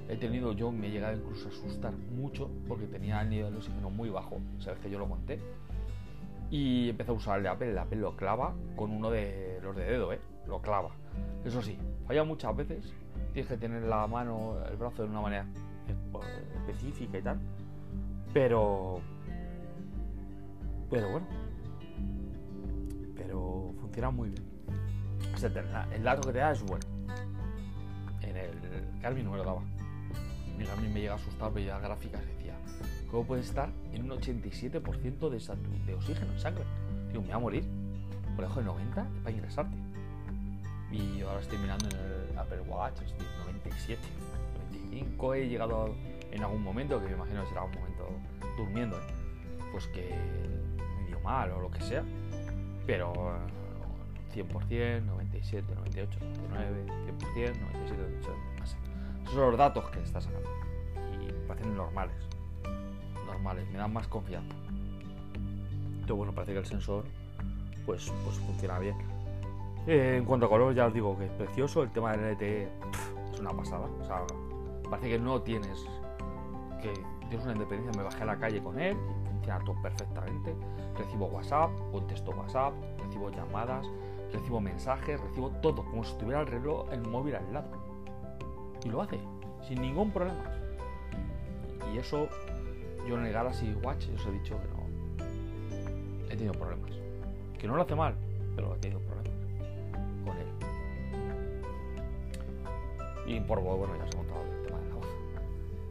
he 0.08 0.16
tenido 0.16 0.52
yo, 0.52 0.72
me 0.72 0.88
he 0.88 0.90
llegado 0.90 1.16
incluso 1.16 1.48
a 1.48 1.52
asustar 1.52 1.92
mucho 1.92 2.50
porque 2.66 2.86
tenía 2.86 3.20
el 3.22 3.30
nivel 3.30 3.52
de 3.52 3.58
oxígeno 3.58 3.90
muy 3.90 4.10
bajo, 4.10 4.38
sabes 4.58 4.80
que 4.80 4.90
yo 4.90 4.98
lo 4.98 5.08
conté. 5.08 5.40
Y 6.50 6.90
empecé 6.90 7.10
a 7.10 7.14
usar 7.14 7.38
el 7.38 7.44
de 7.44 7.48
Apple, 7.48 7.70
el 7.70 7.78
Apple 7.78 7.98
lo 7.98 8.16
clava 8.16 8.54
con 8.76 8.90
uno 8.90 9.10
de 9.10 9.60
los 9.62 9.76
de 9.76 9.84
dedo, 9.84 10.12
¿eh? 10.12 10.20
Lo 10.46 10.60
clava. 10.60 10.90
Eso 11.44 11.62
sí, 11.62 11.78
falla 12.06 12.24
muchas 12.24 12.56
veces, 12.56 12.92
tienes 13.32 13.50
que 13.50 13.56
tener 13.56 13.82
la 13.82 14.06
mano, 14.06 14.56
el 14.68 14.76
brazo 14.76 15.02
de 15.02 15.08
una 15.08 15.20
manera 15.20 15.46
específica 16.66 17.18
y 17.18 17.22
tal. 17.22 17.40
Pero... 18.32 19.00
Pero 20.90 21.10
bueno. 21.10 21.26
Pero 23.14 23.72
funciona 23.80 24.10
muy 24.10 24.30
bien. 24.30 24.44
el 25.92 26.02
dato 26.02 26.22
que 26.22 26.32
te 26.32 26.38
da 26.38 26.50
es 26.50 26.62
bueno. 26.64 26.86
En 28.22 28.36
el 28.36 29.00
Garmin 29.00 29.24
no 29.24 29.30
me 29.32 29.38
lo 29.38 29.44
daba 29.44 29.62
a 30.68 30.76
mí 30.76 30.88
me 30.88 31.00
llega 31.00 31.12
a 31.12 31.16
asustar 31.16 31.52
veía 31.52 31.78
gráficas 31.78 32.20
decía, 32.26 32.54
¿cómo 33.10 33.24
puede 33.24 33.42
estar 33.42 33.70
en 33.92 34.10
un 34.10 34.18
87% 34.18 35.30
de, 35.30 35.94
oxígeno 35.94 36.32
en 36.32 36.38
sangre? 36.38 36.64
Digo, 37.08 37.22
me 37.22 37.28
voy 37.28 37.32
a 37.32 37.38
morir. 37.38 37.64
Por 38.36 38.44
debajo 38.44 38.60
de 38.60 38.66
90 38.66 39.08
para 39.22 39.30
ingresarte. 39.30 39.76
Y 40.90 41.20
ahora 41.22 41.40
estoy 41.40 41.58
mirando 41.58 41.86
en 41.88 42.30
el 42.32 42.38
Apple 42.38 42.60
Watch, 42.62 43.00
estoy 43.02 43.26
97, 43.46 44.00
95. 44.90 45.34
He 45.34 45.48
llegado 45.48 45.94
en 46.30 46.42
algún 46.42 46.62
momento, 46.62 47.00
que 47.00 47.06
me 47.06 47.12
imagino 47.12 47.46
será 47.46 47.62
un 47.62 47.72
momento 47.72 48.08
durmiendo, 48.56 48.96
¿eh? 48.96 49.02
pues 49.72 49.86
que 49.88 50.14
me 50.98 51.06
dio 51.06 51.20
mal 51.20 51.50
o 51.52 51.60
lo 51.60 51.70
que 51.70 51.80
sea. 51.80 52.04
Pero 52.86 53.12
100%, 54.34 55.02
97, 55.04 55.74
98, 55.74 56.18
99, 56.50 56.84
100%, 56.86 57.60
97, 57.60 57.60
98, 57.60 57.94
esos 59.24 59.34
son 59.34 59.50
los 59.50 59.58
datos 59.58 59.88
que 59.90 60.00
está 60.00 60.20
sacando. 60.20 60.48
Y 61.20 61.46
parecen 61.46 61.76
normales. 61.76 62.16
Normales, 63.30 63.68
me 63.70 63.78
dan 63.78 63.92
más 63.92 64.06
confianza. 64.08 64.54
Entonces, 65.92 66.16
bueno, 66.16 66.32
parece 66.32 66.52
que 66.52 66.58
el 66.58 66.66
sensor 66.66 67.04
pues, 67.86 68.12
pues 68.24 68.36
funciona 68.38 68.78
bien. 68.78 68.96
Eh, 69.86 70.16
en 70.18 70.24
cuanto 70.24 70.46
a 70.46 70.48
color, 70.48 70.74
ya 70.74 70.86
os 70.86 70.94
digo 70.94 71.16
que 71.18 71.26
es 71.26 71.32
precioso. 71.32 71.82
El 71.82 71.90
tema 71.90 72.16
del 72.16 72.34
LTE 72.34 72.68
es 73.32 73.40
una 73.40 73.50
pasada. 73.50 73.86
O 74.00 74.04
sea, 74.04 74.22
parece 74.88 75.08
que 75.10 75.18
no 75.18 75.40
tienes 75.42 75.78
que 76.82 76.92
tienes 77.28 77.44
una 77.44 77.52
independencia. 77.52 77.98
Me 78.00 78.04
bajé 78.04 78.22
a 78.22 78.26
la 78.26 78.38
calle 78.38 78.62
con 78.62 78.78
él 78.78 78.96
y 78.96 79.28
funciona 79.28 79.58
todo 79.64 79.80
perfectamente. 79.82 80.54
Recibo 80.98 81.26
WhatsApp, 81.26 81.70
contesto 81.92 82.32
WhatsApp, 82.32 82.74
recibo 82.98 83.30
llamadas, 83.30 83.86
recibo 84.32 84.60
mensajes, 84.60 85.20
recibo 85.20 85.50
todo, 85.62 85.84
como 85.84 86.04
si 86.04 86.16
tuviera 86.18 86.40
el 86.40 86.46
reloj, 86.46 86.86
el 86.92 87.02
móvil 87.02 87.36
al 87.36 87.52
lado. 87.52 87.70
Y 88.84 88.88
lo 88.88 89.02
hace, 89.02 89.20
sin 89.66 89.80
ningún 89.80 90.10
problema. 90.10 90.44
Y 91.92 91.98
eso, 91.98 92.28
yo 93.06 93.18
en 93.18 93.26
el 93.26 93.32
Galaxy 93.32 93.74
Watch 93.82 94.06
os 94.14 94.26
he 94.26 94.32
dicho 94.32 94.58
que 94.60 94.68
no. 94.68 94.80
He 96.28 96.36
tenido 96.36 96.52
problemas. 96.52 96.90
Que 97.58 97.66
no 97.66 97.76
lo 97.76 97.82
hace 97.82 97.94
mal, 97.94 98.14
pero 98.56 98.74
he 98.74 98.78
tenido 98.78 99.00
problemas 99.00 99.32
con 100.24 100.36
él. 100.36 100.46
Y 103.26 103.40
por 103.40 103.60
bueno, 103.60 103.96
ya 103.96 104.04
os 104.04 104.10
he 104.10 104.16
contado 104.16 104.42
el 104.42 104.66
tema 104.66 104.78
de 104.80 104.88
la 104.88 104.94
voz. 104.94 105.06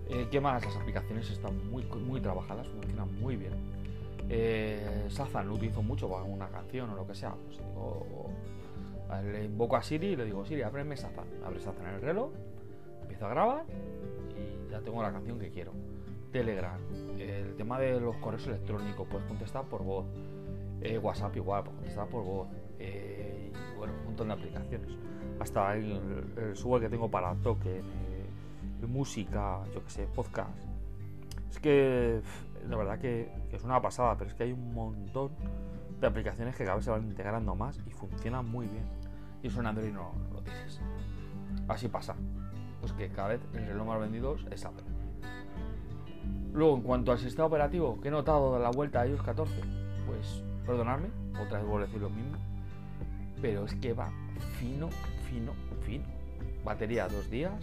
Eh, 0.10 0.28
¿Qué 0.32 0.41
más? 0.41 0.65
Las 0.65 0.76
aplicaciones 0.76 1.30
están 1.30 1.69
muy, 1.69 1.84
muy 1.84 2.19
trabajadas, 2.22 2.67
funcionan 2.67 3.19
muy 3.19 3.36
bien. 3.36 3.54
Eh, 4.30 5.08
Sazan 5.10 5.48
lo 5.48 5.56
utilizo 5.56 5.82
mucho 5.82 6.10
para 6.10 6.24
una 6.24 6.48
canción 6.50 6.89
o 6.89 6.95
lo 6.95 7.08
que 7.08 7.15
sea. 7.15 7.34
Pues 7.34 7.60
le 9.24 9.45
invoco 9.45 9.76
a 9.76 9.82
Siri 9.82 10.08
y 10.08 10.15
le 10.15 10.26
digo, 10.26 10.45
Siri, 10.45 10.62
ábreme 10.62 10.95
Sazan. 10.98 11.26
Abre 11.45 11.60
Sazan 11.60 11.88
en 11.88 11.95
el 11.95 12.02
reloj 12.02 12.32
empiezo 13.10 13.26
a 13.26 13.30
grabar 13.30 13.65
y 14.38 14.72
ya 14.72 14.80
tengo 14.82 15.02
la 15.02 15.12
canción 15.12 15.39
que 15.39 15.50
quiero. 15.50 15.72
Telegram, 16.32 16.80
el 17.18 17.56
tema 17.56 17.80
de 17.80 18.00
los 18.00 18.15
correos 18.18 18.48
electrónicos, 18.48 19.08
puedes 19.08 19.28
contestar 19.28 19.65
por 19.65 19.84
voz. 19.84 20.06
Eh, 20.82 20.98
WhatsApp 20.98 21.36
igual, 21.36 21.63
puedes 21.63 21.78
contestar 21.78 22.08
por 22.08 22.24
voz. 22.24 22.48
Eh, 22.80 23.52
y 23.52 23.78
bueno, 23.78 23.94
un 24.00 24.06
montón 24.06 24.28
de 24.28 24.34
aplicaciones. 24.34 24.92
Hasta 25.39 25.76
el, 25.76 26.34
el 26.38 26.56
software 26.56 26.84
que 26.84 26.89
tengo 26.89 27.10
para 27.10 27.34
toque, 27.36 27.80
eh, 27.80 28.86
música, 28.88 29.62
yo 29.74 29.84
que 29.84 29.89
sé, 29.89 30.08
podcast. 30.08 30.58
Es 31.50 31.60
que 31.60 32.22
la 32.68 32.78
verdad 32.78 33.00
que, 33.00 33.30
es 33.52 33.63
una 33.63 33.82
pasada, 33.82 34.15
pero 34.18 34.30
es 34.30 34.36
que 34.36 34.44
hay 34.44 34.52
un 34.52 34.74
montón 34.74 35.32
de 36.00 36.08
aplicaciones 36.08 36.56
que 36.56 36.63
cada 36.63 36.76
vez 36.76 36.86
se 36.86 36.92
van 36.92 37.04
integrando 37.04 37.56
más 37.56 37.80
y 37.86 37.89
funcionan 37.92 38.50
muy 38.50 38.68
bien. 38.68 38.86
Y 39.42 39.48
eso 39.48 39.60
en 39.60 39.68
Android 39.68 39.92
no, 39.92 40.13
no 40.30 40.36
lo 40.36 40.42
tienes. 40.42 40.80
Así 41.68 41.88
pasa 41.88 42.15
pues 42.80 42.94
que 42.94 43.10
cada 43.10 43.30
vez 43.30 43.42
el 43.54 43.68
reloj 43.68 43.88
más 43.88 44.00
vendido 44.00 44.36
es 44.52 44.65
Apple. 44.65 44.98
Luego, 46.53 46.75
en 46.75 46.81
cuanto 46.81 47.12
al 47.12 47.19
sistema 47.19 47.45
operativo, 47.45 47.99
que 48.01 48.07
he 48.07 48.12
notado 48.12 48.55
de 48.55 48.59
la 48.59 48.71
vuelta 48.71 49.01
a 49.01 49.07
iOS 49.07 49.21
14, 49.21 49.53
pues 50.07 50.43
perdonadme, 50.65 51.09
otra 51.33 51.59
vez 51.59 51.67
vuelvo 51.67 51.77
a 51.77 51.85
decir 51.85 52.01
lo 52.01 52.09
mismo, 52.09 52.38
pero 53.41 53.65
es 53.65 53.75
que 53.75 53.93
va 53.93 54.12
fino, 54.59 54.89
fino, 55.29 55.53
fino. 55.81 56.05
Batería 56.63 57.07
dos 57.07 57.29
días, 57.29 57.53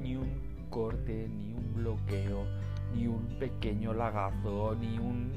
ni 0.00 0.16
un 0.16 0.28
corte, 0.70 1.28
ni 1.28 1.54
un 1.54 1.74
bloqueo, 1.74 2.44
ni 2.94 3.06
un 3.06 3.26
pequeño 3.38 3.94
lagazo, 3.94 4.74
ni 4.74 4.98
un... 4.98 5.32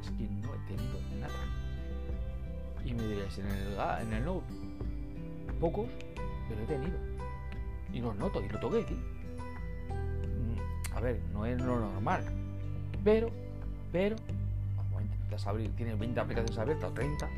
Es 0.00 0.10
que 0.10 0.24
no 0.24 0.54
he 0.54 0.58
tenido 0.66 0.98
nada. 1.20 1.32
Y 2.84 2.94
me 2.94 3.02
diréis, 3.04 3.38
en 3.38 3.46
el, 3.46 4.06
en 4.06 4.12
el 4.12 4.24
Note, 4.24 4.52
pocos, 5.60 5.86
pero 6.48 6.62
he 6.62 6.66
tenido 6.66 7.12
y 7.92 8.00
lo 8.00 8.14
noto 8.14 8.42
y 8.42 8.48
lo 8.48 8.58
tengo 8.58 8.70
que 8.70 8.78
decir. 8.78 9.11
A 10.94 11.00
ver, 11.00 11.20
no 11.32 11.46
es 11.46 11.60
lo 11.60 11.78
normal, 11.78 12.24
pero, 13.02 13.30
pero, 13.90 14.16
intentas 15.00 15.46
abrir, 15.46 15.74
tienes 15.76 15.98
20 15.98 16.20
aplicaciones 16.20 16.58
abiertas 16.58 16.90
o 16.90 16.94
30 16.94 17.28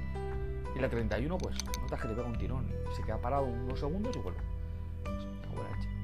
y 0.74 0.80
la 0.80 0.88
31 0.88 1.38
pues 1.38 1.56
notas 1.80 2.00
que 2.00 2.08
te 2.08 2.14
pega 2.14 2.26
un 2.26 2.36
tirón 2.36 2.66
se 2.96 3.02
queda 3.02 3.18
parado 3.18 3.44
unos 3.44 3.78
segundos 3.78 4.14
y 4.16 4.18
vuelve. 4.18 4.40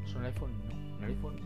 Eso 0.04 0.18
en 0.18 0.24
el 0.24 0.32
iPhone 0.32 0.50
no, 0.98 1.06
el 1.06 1.12
iPhone 1.12 1.36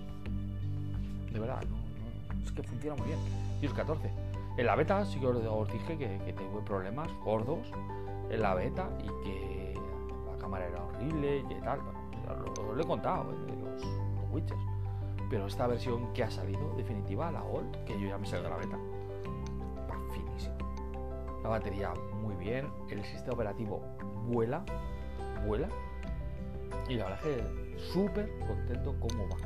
de 1.33 1.41
verdad, 1.41 1.63
no, 1.65 2.45
es 2.45 2.53
que 2.53 2.63
funciona 2.63 2.97
muy 2.97 3.09
bien. 3.09 3.19
Y 3.61 3.67
es 3.67 3.73
14. 3.73 4.09
En 4.57 4.67
la 4.67 4.77
beta 4.77 5.05
sí 5.05 5.19
que 5.19 5.27
os, 5.27 5.73
dije 5.73 5.99
que, 5.99 6.21
que 6.25 6.33
tuve 6.33 6.63
problemas 6.65 7.11
gordos 7.25 7.67
en 8.31 8.41
la 8.41 8.55
beta 8.55 8.89
y 9.03 9.25
que 9.25 9.75
la 10.31 10.39
cámara 10.39 10.67
era 10.69 10.81
horrible 10.85 11.39
y 11.39 11.43
que 11.43 11.55
tal. 11.57 11.81
Bueno, 11.81 12.53
lo, 12.57 12.75
lo, 12.75 12.83
he 12.83 12.87
contado 12.87 13.33
eh, 13.33 13.53
de 13.53 13.63
los, 13.63 13.83
los 13.83 14.31
Witches. 14.33 14.74
Pero 15.31 15.47
esta 15.47 15.67
versión 15.67 16.13
que 16.13 16.23
ha 16.23 16.31
salido, 16.31 16.75
definitiva, 16.77 17.31
la 17.31 17.41
Gold, 17.41 17.85
que 17.85 17.99
yo 18.01 18.09
ya 18.09 18.19
me 18.19 18.27
salgo 18.27 18.45
de 18.45 18.51
la 18.51 18.57
beta, 18.57 18.79
va 19.91 20.15
finísimo. 20.15 20.55
La 21.43 21.49
batería 21.49 21.93
muy 22.21 22.35
bien, 22.37 22.69
el 22.91 23.05
sistema 23.05 23.35
operativo 23.35 23.83
vuela, 24.27 24.65
vuela. 25.47 25.69
Y 26.89 26.95
la 26.95 27.05
verdad 27.05 27.27
es 27.27 27.37
que 27.37 27.79
súper 27.93 28.31
contento 28.47 28.95
cómo 29.01 29.29
va. 29.29 29.37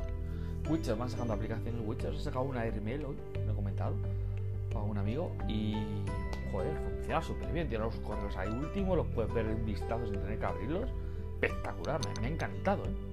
Witcher, 0.69 0.95
van 0.95 1.09
sacando 1.09 1.33
aplicaciones 1.33 1.81
Witcher. 1.85 2.13
He 2.13 2.19
sacado 2.19 2.45
una 2.45 2.61
Airmail 2.61 3.05
hoy, 3.05 3.17
lo 3.45 3.51
he 3.51 3.55
comentado, 3.55 3.95
a 4.75 4.79
un 4.79 4.97
amigo. 4.97 5.31
Y, 5.47 5.75
joder, 6.51 6.77
funciona 6.77 7.21
súper 7.21 7.51
bien. 7.51 7.69
Tiene 7.69 7.85
los 7.85 7.95
correos 7.97 8.35
ahí 8.37 8.49
últimos, 8.49 8.97
los 8.97 9.07
puedes 9.07 9.33
ver 9.33 9.45
en 9.45 9.65
vistazo 9.65 10.05
sin 10.05 10.21
tener 10.21 10.37
que 10.37 10.45
abrirlos. 10.45 10.89
Espectacular, 11.41 11.99
me, 12.05 12.21
me 12.21 12.27
ha 12.27 12.29
encantado, 12.29 12.83
¿eh? 12.83 13.08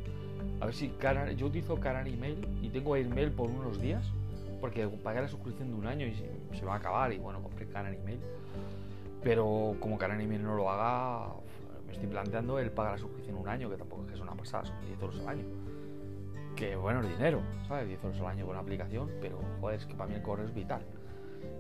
A 0.61 0.67
ver 0.67 0.75
si 0.75 0.93
yo 1.37 1.47
utilizo 1.47 1.79
Canary 1.79 2.17
Mail 2.17 2.47
y 2.63 2.71
tengo 2.71 2.95
Airmail 2.95 3.31
por 3.31 3.51
unos 3.51 3.81
días, 3.81 4.05
porque 4.61 4.87
pagué 4.89 5.21
la 5.21 5.29
suscripción 5.29 5.69
de 5.69 5.75
un 5.75 5.87
año 5.87 6.07
y 6.07 6.15
se, 6.15 6.65
va 6.65 6.75
a 6.75 6.77
acabar. 6.77 7.13
Y 7.13 7.19
bueno, 7.19 7.43
compré 7.43 7.67
Canary 7.67 7.99
Mail. 7.99 8.21
Pero 9.23 9.77
como 9.81 9.99
Canary 9.99 10.27
Mail 10.27 10.43
no 10.43 10.55
lo 10.55 10.71
haga, 10.71 11.35
me 11.87 11.93
estoy 11.93 12.09
planteando 12.09 12.59
el 12.59 12.71
pagar 12.71 12.93
la 12.93 12.99
suscripción 12.99 13.37
un 13.37 13.49
año, 13.49 13.69
que 13.69 13.77
tampoco 13.77 14.03
es 14.03 14.09
que 14.09 14.15
es 14.15 14.21
una 14.21 14.35
pasada, 14.35 14.65
son 14.65 14.81
10 14.87 15.03
euros 15.03 15.21
al 15.21 15.29
año 15.29 15.45
que 16.57 16.75
bueno 16.75 17.01
el 17.01 17.09
dinero, 17.09 17.43
¿sabes? 17.69 17.87
10 17.87 18.03
euros 18.03 18.21
al 18.21 18.27
año 18.29 18.47
con 18.47 18.55
la 18.55 18.63
aplicación, 18.63 19.11
pero 19.21 19.39
joder, 19.61 19.79
es 19.79 19.87
que 19.87 19.95
para 19.95 20.09
mí 20.09 20.17
el 20.17 20.23
correo 20.23 20.47
es 20.47 20.55
vital. 20.55 20.81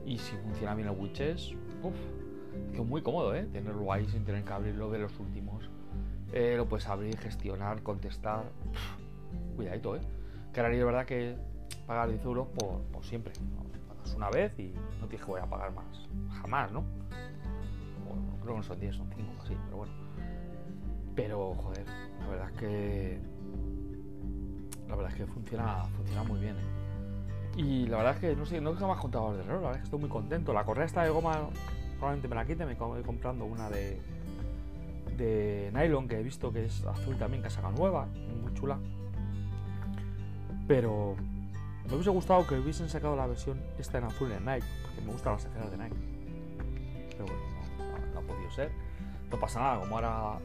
Y 0.06 0.18
si 0.18 0.36
funciona 0.38 0.74
bien 0.74 0.88
el 0.88 0.98
widgets, 0.98 1.52
uff, 1.82 1.94
es 2.66 2.72
que 2.72 2.80
es 2.80 2.88
muy 2.88 3.02
cómodo, 3.02 3.34
¿eh? 3.34 3.46
Tenerlo 3.52 3.92
ahí 3.92 4.06
sin 4.08 4.24
tener 4.24 4.42
que 4.42 4.52
abrirlo 4.52 4.90
de 4.90 5.00
los 5.00 5.20
últimos. 5.20 5.68
Eh, 6.38 6.54
lo 6.54 6.66
puedes 6.66 6.86
abrir, 6.86 7.16
gestionar, 7.16 7.82
contestar. 7.82 8.44
cuidadito, 9.56 9.96
¿eh? 9.96 10.00
Que 10.52 10.60
ahora 10.60 10.74
es 10.74 10.84
verdad 10.84 11.06
que 11.06 11.34
pagar 11.86 12.10
10 12.10 12.22
euros 12.26 12.48
por, 12.48 12.82
por 12.92 13.02
siempre. 13.06 13.32
Pagas 13.88 14.14
una 14.14 14.28
vez 14.28 14.52
y 14.58 14.74
no 15.00 15.08
tienes 15.08 15.24
que 15.24 15.30
voy 15.30 15.40
a 15.40 15.46
pagar 15.46 15.72
más. 15.72 15.86
Jamás, 16.42 16.70
¿no? 16.72 16.84
Bueno, 18.06 18.36
creo 18.42 18.52
que 18.52 18.58
no 18.58 18.62
son 18.62 18.78
10, 18.78 18.96
son 18.96 19.10
5 19.16 19.32
así, 19.42 19.56
pero 19.64 19.76
bueno. 19.78 19.92
Pero, 21.14 21.54
joder, 21.54 21.86
la 22.20 22.28
verdad 22.28 22.50
es 22.50 22.60
que 22.60 23.20
la 24.88 24.94
verdad 24.94 25.12
es 25.12 25.16
que 25.18 25.26
funciona, 25.26 25.84
funciona 25.96 26.22
muy 26.22 26.38
bien. 26.38 26.56
¿eh? 26.56 27.60
Y 27.62 27.86
la 27.86 27.96
verdad 27.96 28.12
es 28.12 28.20
que 28.20 28.36
no 28.36 28.44
sé, 28.44 28.60
no 28.60 28.72
es 28.72 28.78
que 28.78 28.84
me 28.84 28.92
has 28.92 29.00
contado 29.00 29.34
de 29.34 29.42
error, 29.42 29.62
la 29.62 29.68
verdad 29.68 29.76
es 29.76 29.78
que 29.78 29.84
estoy 29.84 30.00
muy 30.00 30.10
contento. 30.10 30.52
La 30.52 30.66
correa 30.66 30.84
está 30.84 31.02
de 31.02 31.08
goma, 31.08 31.48
probablemente 31.94 32.28
me 32.28 32.34
la 32.34 32.44
quite, 32.44 32.66
me 32.66 32.74
voy 32.74 33.02
comprando 33.02 33.46
una 33.46 33.70
de, 33.70 33.98
de 35.16 35.70
nylon 35.74 36.08
que 36.08 36.18
he 36.18 36.22
visto 36.22 36.52
que 36.52 36.66
es 36.66 36.84
azul 36.84 37.16
también, 37.16 37.42
que 37.42 37.50
saca 37.50 37.70
nueva, 37.70 38.06
muy 38.42 38.52
chula. 38.54 38.78
Pero 40.68 41.16
me 41.86 41.94
hubiese 41.94 42.10
gustado 42.10 42.46
que 42.46 42.58
hubiesen 42.58 42.88
sacado 42.88 43.14
la 43.14 43.26
versión 43.26 43.62
esta 43.78 43.98
en 43.98 44.04
azul 44.04 44.30
en 44.32 44.44
Nike, 44.44 44.66
porque 44.82 45.00
me 45.02 45.12
gustan 45.12 45.34
las 45.34 45.44
esferas 45.44 45.70
de 45.70 45.78
Nike. 45.78 45.96
Pero 47.10 47.26
bueno, 47.26 48.12
no, 48.12 48.18
ha 48.18 48.22
podido 48.22 48.50
ser. 48.50 48.70
No 49.30 49.38
pasa 49.38 49.60
nada, 49.60 49.80
como 49.80 49.96
ahora 49.96 50.38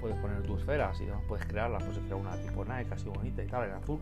puedes 0.00 0.16
poner 0.18 0.42
tus 0.42 0.60
esferas 0.60 1.00
y 1.00 1.06
puedes 1.28 1.44
crearlas, 1.46 1.82
puedes 1.82 1.98
crear 1.98 2.16
una 2.16 2.36
tipo 2.36 2.64
Nike 2.64 2.94
así 2.94 3.08
bonita 3.08 3.42
y 3.42 3.46
tal, 3.46 3.68
en 3.68 3.74
azul. 3.74 3.98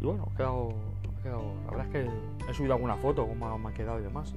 Y 0.00 0.04
bueno, 0.04 0.28
he 0.32 0.36
quedado, 0.36 0.74
la 1.24 1.70
verdad 1.70 1.86
es 1.86 1.92
que 1.92 2.50
he 2.50 2.54
subido 2.54 2.74
alguna 2.74 2.96
foto, 2.96 3.26
cómo 3.26 3.58
me 3.58 3.70
ha 3.70 3.74
quedado 3.74 3.98
y 3.98 4.02
demás. 4.02 4.34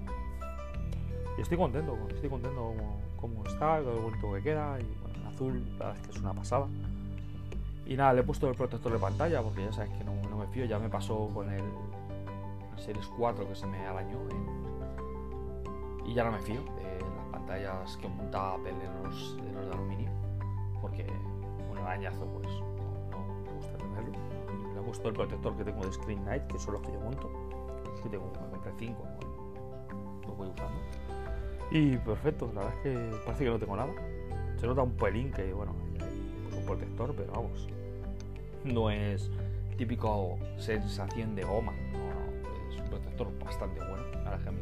Y, 1.38 1.42
estoy 1.42 1.58
contento, 1.58 1.96
estoy 2.10 2.30
contento 2.30 2.58
como, 2.58 3.00
está, 3.46 3.80
lo 3.80 4.02
bonito 4.02 4.34
que 4.34 4.42
queda. 4.42 4.80
Y 4.80 4.86
bueno, 5.02 5.20
en 5.20 5.28
azul, 5.28 5.66
la 5.80 5.86
verdad 5.88 5.96
es 6.02 6.08
que 6.08 6.12
es 6.12 6.20
una 6.20 6.34
pasada. 6.34 6.68
Y 7.86 7.96
nada, 7.96 8.14
le 8.14 8.22
he 8.22 8.24
puesto 8.24 8.50
el 8.50 8.56
protector 8.56 8.92
de 8.92 9.00
pantalla 9.00 9.42
porque 9.42 9.64
ya 9.64 9.72
sabes 9.72 9.92
que 9.98 10.04
no, 10.04 10.14
no 10.30 10.38
me 10.38 10.48
fío, 10.48 10.66
ya 10.66 10.78
me 10.78 10.90
pasó 10.90 11.30
con 11.34 11.50
el, 11.50 11.64
Series 12.78 13.08
4 13.18 13.48
que 13.48 13.56
se 13.56 13.66
me 13.66 13.80
arañó 13.88 14.20
y 16.06 16.14
ya 16.14 16.24
no 16.24 16.32
me 16.32 16.40
fío 16.40 16.62
de 16.62 17.00
las 17.00 17.26
pantallas 17.32 17.98
que 17.98 18.08
monta 18.08 18.54
Apple 18.54 18.70
en 18.70 19.04
los, 19.04 19.36
en 19.40 19.56
los 19.56 19.66
de 19.66 19.72
aluminio 19.74 20.12
porque 20.82 21.06
un 21.70 21.78
arañazo 21.78 22.26
pues 22.26 22.48
no, 23.12 23.44
me 23.44 23.52
gusta 23.54 23.78
tenerlo. 23.78 24.12
Y 24.14 24.74
le 24.74 24.80
he 24.80 24.84
puesto 24.84 25.08
el 25.10 25.14
protector 25.14 25.56
que 25.58 25.64
tengo 25.64 25.86
de 25.86 25.92
Screen 25.92 26.24
Night, 26.26 26.44
que 26.48 26.60
son 26.60 26.74
los 26.74 26.82
que 26.82 26.92
yo 26.92 27.00
monto. 27.00 27.30
Que 28.04 28.10
tengo, 28.10 28.26
me 28.26 28.52
compré 28.52 28.72
5, 28.78 29.02
bueno, 29.02 30.22
lo 30.28 30.36
voy 30.36 30.48
usando. 30.48 30.80
Y 31.72 31.98
perfecto, 31.98 32.52
la 32.56 32.62
verdad 32.64 32.78
es 32.78 32.84
que 32.84 33.18
parece 33.26 33.44
que 33.44 33.50
no 33.50 33.60
tengo 33.60 33.76
nada. 33.76 33.94
Se 34.58 34.66
nota 34.66 34.82
un 34.82 34.94
pelín 34.94 35.32
que, 35.32 35.52
bueno, 35.54 35.76
hay 36.00 36.58
un 36.58 36.66
protector, 36.66 37.14
pero 37.16 37.32
vamos, 37.34 37.68
no 38.64 38.90
es 38.90 39.30
típico 39.78 40.40
sensación 40.58 41.36
de 41.36 41.44
goma, 41.44 41.74
no, 41.92 42.00
no, 42.00 42.72
es 42.72 42.80
un 42.82 42.90
protector 42.90 43.28
bastante 43.40 43.80
bueno. 43.80 44.04
La 44.24 44.32
verdad 44.32 44.42
que 44.42 44.50
a 44.50 44.52
mí 44.52 44.60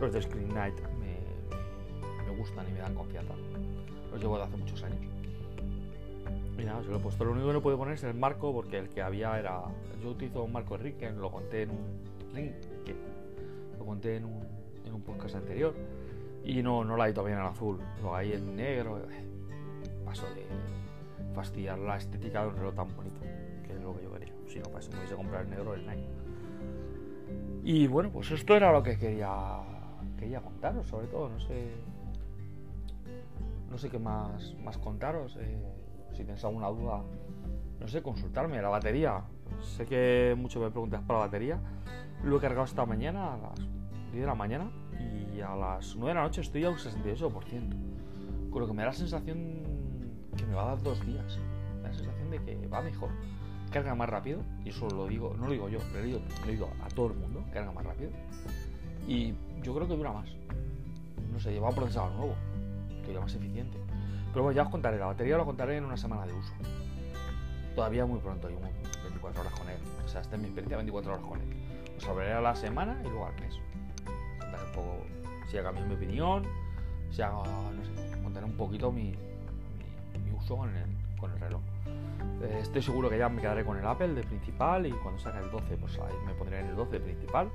los 0.00 0.12
de 0.12 0.22
Screen 0.22 0.48
Night 0.48 0.74
me, 1.00 2.26
me 2.26 2.36
gustan 2.36 2.68
y 2.68 2.72
me 2.72 2.80
dan 2.80 2.94
confianza. 2.94 3.34
Los 4.10 4.20
llevo 4.20 4.36
de 4.36 4.44
hace 4.44 4.56
muchos 4.56 4.82
años. 4.82 5.00
Y 6.58 6.64
nada, 6.64 6.82
se 6.82 6.90
lo 6.90 6.96
he 6.96 7.00
puesto. 7.00 7.24
Lo 7.24 7.32
único 7.32 7.48
que 7.48 7.52
no 7.52 7.62
puedo 7.62 7.78
poner 7.78 7.94
es 7.94 8.04
el 8.04 8.14
marco 8.14 8.52
porque 8.52 8.78
el 8.78 8.88
que 8.88 9.02
había 9.02 9.38
era. 9.38 9.62
Yo 10.02 10.10
utilizo 10.10 10.44
un 10.44 10.52
marco 10.52 10.76
Riken, 10.76 11.20
lo 11.20 11.30
conté 11.30 11.62
en 11.62 11.70
un. 11.70 12.04
Lo 13.78 13.84
conté 13.84 14.16
en 14.16 14.24
un, 14.24 14.42
en 14.84 14.94
un 14.94 15.02
podcast 15.02 15.36
anterior. 15.36 15.74
Y 16.44 16.62
no, 16.62 16.84
no 16.84 16.96
la 16.96 17.04
hay 17.04 17.12
todavía 17.14 17.36
en 17.36 17.42
azul. 17.42 17.78
Lo 18.02 18.14
hay 18.14 18.32
en 18.32 18.54
negro. 18.56 19.00
Paso 20.04 20.26
de 20.34 20.46
fastidiar 21.34 21.78
la 21.78 21.96
estética 21.96 22.42
de 22.42 22.48
un 22.48 22.56
reloj 22.56 22.74
tan 22.74 22.94
bonito. 22.94 23.20
Que 23.66 23.72
es 23.72 23.80
lo 23.82 23.96
que 23.96 24.04
yo 24.04 24.12
quería. 24.12 24.34
Si 24.46 24.58
no, 24.58 24.64
para 24.64 24.80
eso 24.80 24.90
me 24.92 24.98
hubiese 24.98 25.16
comprar 25.16 25.42
el 25.44 25.50
negro 25.50 25.74
el 25.74 25.86
Nike. 25.86 26.08
Y 27.64 27.86
bueno, 27.86 28.10
pues 28.10 28.30
esto 28.30 28.54
era 28.54 28.70
lo 28.70 28.82
que 28.82 28.98
quería, 28.98 29.32
quería 30.18 30.40
contaros, 30.40 30.86
sobre 30.86 31.06
todo. 31.06 31.30
No 31.30 31.40
sé. 31.40 31.70
No 33.70 33.78
sé 33.78 33.88
qué 33.88 33.98
más, 33.98 34.54
más 34.62 34.76
contaros. 34.76 35.36
Eh, 35.40 35.58
si 36.12 36.24
tenéis 36.24 36.44
alguna 36.44 36.68
duda, 36.68 37.02
no 37.80 37.88
sé, 37.88 38.02
consultarme. 38.02 38.60
La 38.60 38.68
batería, 38.68 39.24
sé 39.62 39.86
que 39.86 40.34
muchos 40.36 40.62
me 40.62 40.70
preguntas 40.70 41.02
por 41.02 41.16
la 41.16 41.20
batería. 41.20 41.58
Lo 42.22 42.36
he 42.36 42.40
cargado 42.40 42.64
esta 42.64 42.84
mañana 42.86 43.34
a 43.34 43.36
las 43.38 43.60
10 44.14 44.22
de 44.22 44.26
la 44.28 44.34
mañana 44.34 44.70
y 45.34 45.40
a 45.40 45.54
las 45.56 45.96
9 45.96 46.10
de 46.10 46.14
la 46.14 46.22
noche 46.22 46.40
estoy 46.40 46.64
a 46.64 46.70
un 46.70 46.76
68%. 46.76 48.50
Con 48.50 48.60
lo 48.60 48.66
que 48.66 48.72
me 48.72 48.82
da 48.82 48.88
la 48.88 48.92
sensación 48.92 49.36
que 50.36 50.46
me 50.46 50.54
va 50.54 50.62
a 50.62 50.66
dar 50.68 50.82
dos 50.82 51.04
días. 51.04 51.38
Me 51.76 51.82
da 51.82 51.88
la 51.88 51.94
sensación 51.94 52.30
de 52.30 52.38
que 52.38 52.66
va 52.68 52.80
mejor. 52.80 53.10
Carga 53.72 53.94
más 53.96 54.08
rápido, 54.08 54.40
y 54.64 54.68
eso 54.68 54.88
lo 54.88 55.08
digo, 55.08 55.34
no 55.36 55.46
lo 55.46 55.52
digo 55.52 55.68
yo, 55.68 55.80
lo 55.92 56.00
digo, 56.00 56.20
lo 56.44 56.50
digo 56.50 56.70
a 56.84 56.88
todo 56.88 57.08
el 57.08 57.14
mundo, 57.14 57.42
carga 57.52 57.72
más 57.72 57.84
rápido. 57.84 58.10
Y 59.08 59.34
yo 59.62 59.74
creo 59.74 59.88
que 59.88 59.96
dura 59.96 60.12
más. 60.12 60.28
No 61.32 61.40
sé, 61.40 61.52
lleva 61.52 61.70
un 61.70 61.74
procesador 61.74 62.12
nuevo, 62.12 62.34
que 63.04 63.12
es 63.12 63.20
más 63.20 63.34
eficiente. 63.34 63.76
Pero 64.32 64.44
bueno, 64.44 64.54
ya 64.56 64.62
os 64.62 64.68
contaré, 64.68 64.98
la 64.98 65.06
batería 65.06 65.36
lo 65.36 65.44
contaré 65.44 65.76
en 65.76 65.84
una 65.84 65.96
semana 65.96 66.24
de 66.24 66.34
uso. 66.34 66.52
Todavía 67.74 68.06
muy 68.06 68.20
pronto, 68.20 68.48
hay 68.48 68.54
24 69.02 69.40
horas 69.40 69.52
con 69.52 69.68
él. 69.68 69.78
O 70.04 70.08
sea, 70.08 70.20
esta 70.20 70.36
es 70.36 70.40
mi 70.40 70.46
experiencia 70.46 70.76
24 70.76 71.12
horas 71.12 71.26
con 71.26 71.40
él. 71.40 71.48
Os 71.96 72.08
hablaré 72.08 72.32
a 72.32 72.40
la 72.40 72.54
semana 72.54 73.00
y 73.00 73.08
luego 73.08 73.26
al 73.26 73.34
mes. 73.40 73.54
Un 73.56 74.72
poco 74.72 75.04
si 75.48 75.58
ha 75.58 75.62
cambiado 75.62 75.88
mi 75.88 75.94
opinión, 75.94 76.44
si 77.10 77.22
ha, 77.22 77.30
no 77.30 77.84
sé, 77.84 78.22
contaré 78.22 78.46
un 78.46 78.56
poquito 78.56 78.90
mi, 78.90 79.14
uso 80.36 80.56
con 80.56 80.74
el, 80.74 80.88
con 81.18 81.32
el 81.32 81.40
reloj. 81.40 81.60
Eh, 82.42 82.58
estoy 82.60 82.82
seguro 82.82 83.08
que 83.08 83.18
ya 83.18 83.28
me 83.28 83.40
quedaré 83.40 83.64
con 83.64 83.78
el 83.78 83.86
Apple 83.86 84.14
de 84.14 84.22
principal 84.22 84.86
y 84.86 84.90
cuando 84.90 85.20
salga 85.20 85.40
el 85.40 85.50
12, 85.50 85.76
pues 85.76 85.98
ahí 85.98 86.14
me 86.26 86.34
pondré 86.34 86.60
en 86.60 86.66
el 86.66 86.76
12 86.76 86.92
de 86.92 87.00
principal. 87.00 87.50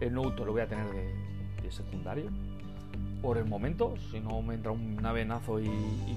El 0.00 0.14
Note 0.14 0.44
lo 0.44 0.52
voy 0.52 0.60
a 0.60 0.68
tener 0.68 0.86
de, 0.90 1.70
secundario 1.70 2.30
por 3.20 3.36
el 3.36 3.44
momento, 3.44 3.94
si 4.10 4.20
no 4.20 4.40
me 4.40 4.54
entra 4.54 4.72
un 4.72 5.04
avenazo 5.04 5.60
y, 5.60 5.68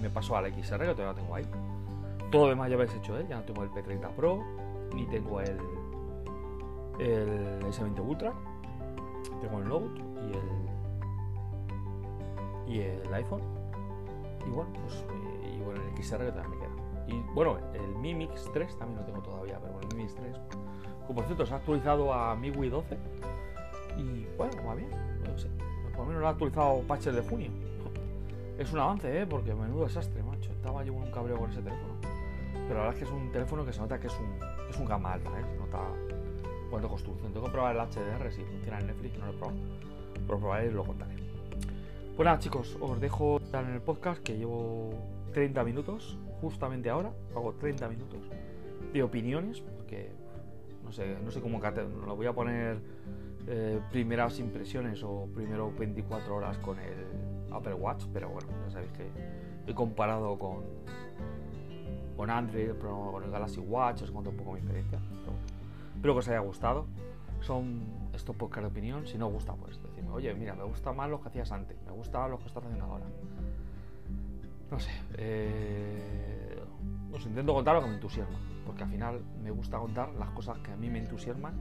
me 0.02 0.10
paso 0.10 0.38
al 0.38 0.46
XR, 0.46 0.80
que 0.86 0.94
todavía 0.94 1.14
tengo 1.14 1.36
ahí. 1.36 1.46
Todo 2.32 2.44
lo 2.44 2.50
demás 2.50 2.70
ya 2.70 2.76
habéis 2.76 2.94
hecho, 2.96 3.18
¿eh? 3.20 3.26
ya 3.28 3.38
no 3.38 3.44
tengo 3.44 3.64
el 3.64 3.72
P30 3.72 4.10
Pro, 4.16 4.44
ni 4.96 5.06
tengo 5.08 5.42
el, 5.42 5.60
el 7.00 7.60
S20 7.64 8.00
Ultra, 8.00 8.34
tengo 9.42 9.60
el 9.60 9.68
Note 9.68 10.02
y 10.28 10.34
el, 12.72 12.74
y 12.74 12.80
el 12.80 13.14
iPhone. 13.14 13.42
Y 14.48 14.50
bueno, 14.50 14.72
pues 14.82 15.06
eh, 15.12 15.58
y 15.58 15.62
bueno, 15.62 15.82
el 15.82 16.04
XR 16.04 16.26
que 16.26 16.32
también 16.32 16.50
me 16.52 16.58
queda. 16.58 16.72
Y 17.08 17.22
bueno, 17.34 17.58
el 17.74 17.96
Mi 17.98 18.16
Mix 18.16 18.50
3 18.54 18.78
también 18.78 19.00
lo 19.00 19.06
tengo 19.06 19.22
todavía, 19.22 19.60
pero 19.60 19.74
bueno, 19.74 19.90
el 19.90 19.98
Mi 19.98 20.04
Mix 20.04 20.16
3, 20.16 20.38
que 21.08 21.14
por 21.14 21.26
cierto 21.26 21.46
se 21.46 21.54
ha 21.54 21.58
actualizado 21.58 22.14
a 22.14 22.36
MIUI 22.36 22.70
12 22.70 22.98
y 23.98 24.26
bueno, 24.38 24.66
va 24.66 24.76
bien, 24.76 24.90
no 25.30 25.38
sé 25.38 25.50
por 25.92 26.00
lo 26.02 26.06
menos 26.06 26.22
lo 26.22 26.28
ha 26.28 26.32
actualizado 26.32 26.82
patches 26.88 27.14
de 27.14 27.22
junio. 27.22 27.52
Es 28.58 28.72
un 28.74 28.80
avance, 28.80 29.22
¿eh? 29.22 29.26
Porque 29.28 29.54
menudo 29.54 29.86
desastre, 29.86 30.24
macho. 30.24 30.52
Estaba 30.52 30.84
yo 30.84 30.94
con 30.94 31.04
un 31.04 31.12
cabreo 31.12 31.38
con 31.38 31.52
ese 31.52 31.62
teléfono. 31.62 31.94
Pero 32.72 32.84
la 32.84 32.88
verdad 32.88 33.04
es 33.04 33.10
que 33.10 33.14
es 33.14 33.22
un 33.22 33.32
teléfono 33.34 33.66
que 33.66 33.74
se 33.74 33.82
nota 33.82 34.00
que 34.00 34.08
es 34.08 34.18
un, 34.18 34.40
es 34.70 34.78
un 34.78 34.86
gama 34.86 35.12
alta, 35.12 35.30
¿eh? 35.32 35.44
Se 35.44 35.58
nota 35.58 35.80
cuánto 36.70 36.88
construcción. 36.88 37.34
Tengo 37.34 37.48
que 37.48 37.52
probar 37.52 37.76
el 37.76 37.82
HDR 37.82 38.32
si 38.32 38.46
funciona 38.46 38.80
en 38.80 38.88
Netflix, 38.88 39.20
no 39.20 39.26
lo 39.26 39.34
he 39.34 39.36
probado. 39.36 39.58
Lo 40.26 40.40
probaré 40.40 40.68
y 40.68 40.72
lo 40.72 40.86
contaré. 40.86 41.16
Pues 42.16 42.26
nada, 42.26 42.40
chicos, 42.40 42.78
os 42.80 43.02
dejo 43.02 43.42
en 43.52 43.74
el 43.74 43.82
podcast 43.82 44.24
que 44.24 44.38
llevo 44.38 44.90
30 45.34 45.66
minutos, 45.66 46.18
justamente 46.40 46.90
ahora, 46.90 47.12
hago 47.36 47.52
30 47.56 47.90
minutos 47.90 48.22
de 48.94 49.04
opiniones, 49.04 49.60
porque 49.60 50.10
no 50.82 50.94
sé, 50.94 51.18
no 51.22 51.30
sé 51.30 51.42
cómo 51.42 51.60
lo 51.60 52.16
voy 52.16 52.28
a 52.28 52.32
poner 52.32 52.80
eh, 53.48 53.82
primeras 53.92 54.40
impresiones 54.40 55.04
o 55.04 55.28
primero 55.36 55.74
24 55.78 56.34
horas 56.34 56.58
con 56.60 56.80
el 56.80 57.52
Apple 57.52 57.74
Watch, 57.74 58.06
pero 58.14 58.30
bueno, 58.30 58.48
ya 58.64 58.72
sabéis 58.72 58.94
que 58.94 59.10
he 59.70 59.76
comparado 59.76 60.40
con 60.40 60.64
con 62.16 62.30
Android, 62.30 62.72
con 62.80 63.24
el 63.24 63.32
Galaxy 63.32 63.60
Watch, 63.60 64.04
os 64.04 64.12
cuento 64.12 64.30
un 64.30 64.38
poco 64.38 64.54
mi 64.54 64.60
experiencia. 64.60 65.00
espero 65.96 66.14
que 66.14 66.20
os 66.20 66.28
haya 66.28 66.40
gustado. 66.40 66.86
Son 67.42 67.82
estos 68.14 68.36
podcasts 68.36 68.64
de 68.64 68.68
opinión. 68.68 69.08
Si 69.08 69.18
no 69.18 69.28
os 69.28 69.34
gusta, 69.34 69.54
pues 69.56 69.82
decirme, 69.82 70.12
oye, 70.12 70.34
mira, 70.34 70.54
me 70.54 70.64
gusta 70.64 70.94
más 70.94 71.10
lo 71.10 71.22
que 71.22 71.30
hacías 71.30 71.52
antes, 71.52 71.78
me 71.86 71.92
gusta 71.92 72.28
lo 72.28 72.38
que 72.38 72.46
estás 72.48 72.64
haciendo 72.64 72.86
ahora. 72.86 73.06
No 74.70 74.80
sé, 74.80 74.92
eh, 75.18 76.64
os 77.12 77.26
intento 77.26 77.54
contar 77.54 77.76
lo 77.76 77.82
que 77.82 77.88
me 77.88 77.96
entusiasma, 77.96 78.40
porque 78.66 78.84
al 78.84 78.90
final 78.90 79.22
me 79.44 79.52
gusta 79.52 79.78
contar 79.80 80.14
las 80.14 80.30
cosas 80.32 80.60
que 80.60 80.72
a 80.72 80.78
mí 80.78 80.90
me 80.90 81.00
entusiasman 81.00 81.56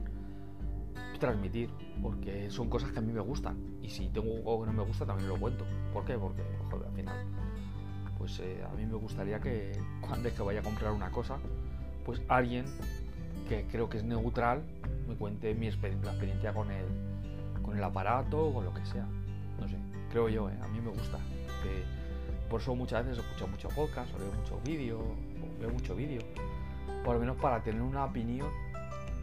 transmitir, 1.21 1.69
porque 2.01 2.49
son 2.49 2.67
cosas 2.67 2.91
que 2.91 2.99
a 2.99 3.01
mí 3.01 3.13
me 3.13 3.21
gustan. 3.21 3.55
Y 3.81 3.89
si 3.89 4.09
tengo 4.09 4.37
algo 4.37 4.61
que 4.61 4.67
no 4.67 4.73
me 4.73 4.83
gusta, 4.83 5.05
también 5.05 5.29
lo 5.29 5.39
cuento. 5.39 5.65
¿Por 5.93 6.03
qué? 6.03 6.17
Porque, 6.17 6.43
joder, 6.69 6.87
al 6.87 6.93
final, 6.93 7.25
pues 8.21 8.39
eh, 8.39 8.63
a 8.63 8.75
mí 8.75 8.85
me 8.85 8.97
gustaría 8.97 9.39
que 9.39 9.71
cuando 9.99 10.27
es 10.27 10.35
que 10.35 10.43
vaya 10.43 10.59
a 10.59 10.63
comprar 10.63 10.91
una 10.91 11.09
cosa, 11.09 11.37
pues 12.05 12.21
alguien 12.27 12.65
que 13.49 13.65
creo 13.71 13.89
que 13.89 13.97
es 13.97 14.03
neutral 14.03 14.61
me 15.07 15.15
cuente 15.15 15.55
mi 15.55 15.65
experiencia 15.65 16.53
con 16.53 16.69
el, 16.69 16.85
con 17.63 17.75
el 17.75 17.83
aparato 17.83 18.45
o 18.45 18.53
con 18.53 18.65
lo 18.65 18.75
que 18.75 18.85
sea. 18.85 19.07
No 19.59 19.67
sé, 19.67 19.75
creo 20.11 20.29
yo, 20.29 20.51
¿eh? 20.51 20.53
a 20.61 20.67
mí 20.67 20.79
me 20.79 20.91
gusta. 20.91 21.17
por 22.47 22.61
eso 22.61 22.75
muchas 22.75 23.03
veces 23.03 23.25
escucho 23.25 23.47
mucho 23.47 23.69
podcast, 23.69 24.13
o 24.13 24.19
veo 24.19 24.31
mucho 24.33 24.61
vídeo, 24.63 24.99
o 24.99 25.59
veo 25.59 25.71
mucho 25.71 25.95
vídeo, 25.95 26.21
por 27.03 27.15
lo 27.15 27.21
menos 27.21 27.37
para 27.37 27.63
tener 27.63 27.81
una 27.81 28.05
opinión 28.05 28.49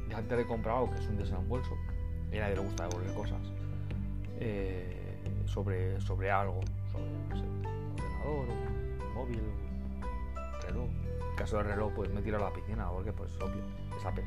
de 0.09 0.15
antes 0.17 0.39
de 0.39 0.45
comprar 0.45 0.79
algo 0.79 0.91
que 0.91 0.99
es 0.99 1.07
un 1.07 1.19
desembolso, 1.19 1.77
a 2.33 2.35
nadie 2.35 2.57
le 2.57 2.63
gusta 2.63 2.89
devolver 2.89 3.15
cosas, 3.15 3.41
eh, 4.41 5.21
sobre, 5.47 6.01
sobre 6.01 6.33
algo, 6.33 6.59
sobre 6.91 7.05
un 7.05 7.95
ordenador, 7.95 8.49
un 8.49 8.78
móvil, 9.19 9.43
reloj. 10.67 10.89
En 11.31 11.37
caso 11.37 11.59
del 11.59 11.67
reloj, 11.67 11.93
pues 11.95 12.11
me 12.13 12.23
tiro 12.23 12.39
a 12.39 12.41
la 12.41 12.53
piscina, 12.53 12.89
porque 12.91 13.13
pues 13.13 13.31
obvio, 13.37 13.63
es 13.97 14.05
Apple. 14.05 14.25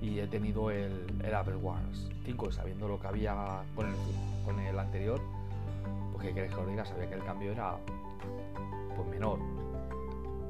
Y 0.00 0.18
he 0.18 0.26
tenido 0.26 0.70
el, 0.70 1.06
el 1.24 1.34
Apple 1.34 1.56
Wars 1.56 2.10
5 2.24 2.52
sabiendo 2.52 2.88
lo 2.88 3.00
que 3.00 3.06
había 3.06 3.62
con 3.74 3.86
el, 3.86 3.94
con 4.44 4.60
el 4.60 4.78
anterior 4.78 5.20
porque 6.16 6.32
queréis 6.32 6.54
que 6.54 6.60
os 6.60 6.66
diga 6.66 6.84
sabía 6.84 7.08
que 7.08 7.14
el 7.14 7.24
cambio 7.24 7.52
era 7.52 7.76
pues 8.96 9.06
menor. 9.08 9.38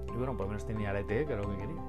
Y 0.08 0.16
bueno 0.16 0.32
por 0.36 0.42
lo 0.42 0.48
menos 0.48 0.64
tenía 0.64 0.92
el 0.92 0.98
ET 0.98 1.26
que 1.26 1.32
es 1.32 1.36
lo 1.36 1.50
que 1.50 1.56
quería. 1.56 1.82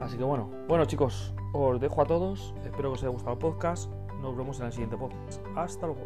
Así 0.00 0.18
que 0.18 0.24
bueno 0.24 0.50
bueno 0.68 0.84
chicos 0.84 1.34
os 1.54 1.80
dejo 1.80 2.02
a 2.02 2.04
todos. 2.04 2.54
Espero 2.62 2.90
que 2.90 2.94
os 2.94 3.02
haya 3.02 3.10
gustado 3.10 3.32
el 3.32 3.38
podcast. 3.38 3.90
Nos 4.20 4.36
vemos 4.36 4.60
en 4.60 4.66
el 4.66 4.72
siguiente 4.72 4.98
podcast. 4.98 5.40
Hasta 5.56 5.86
luego 5.86 6.02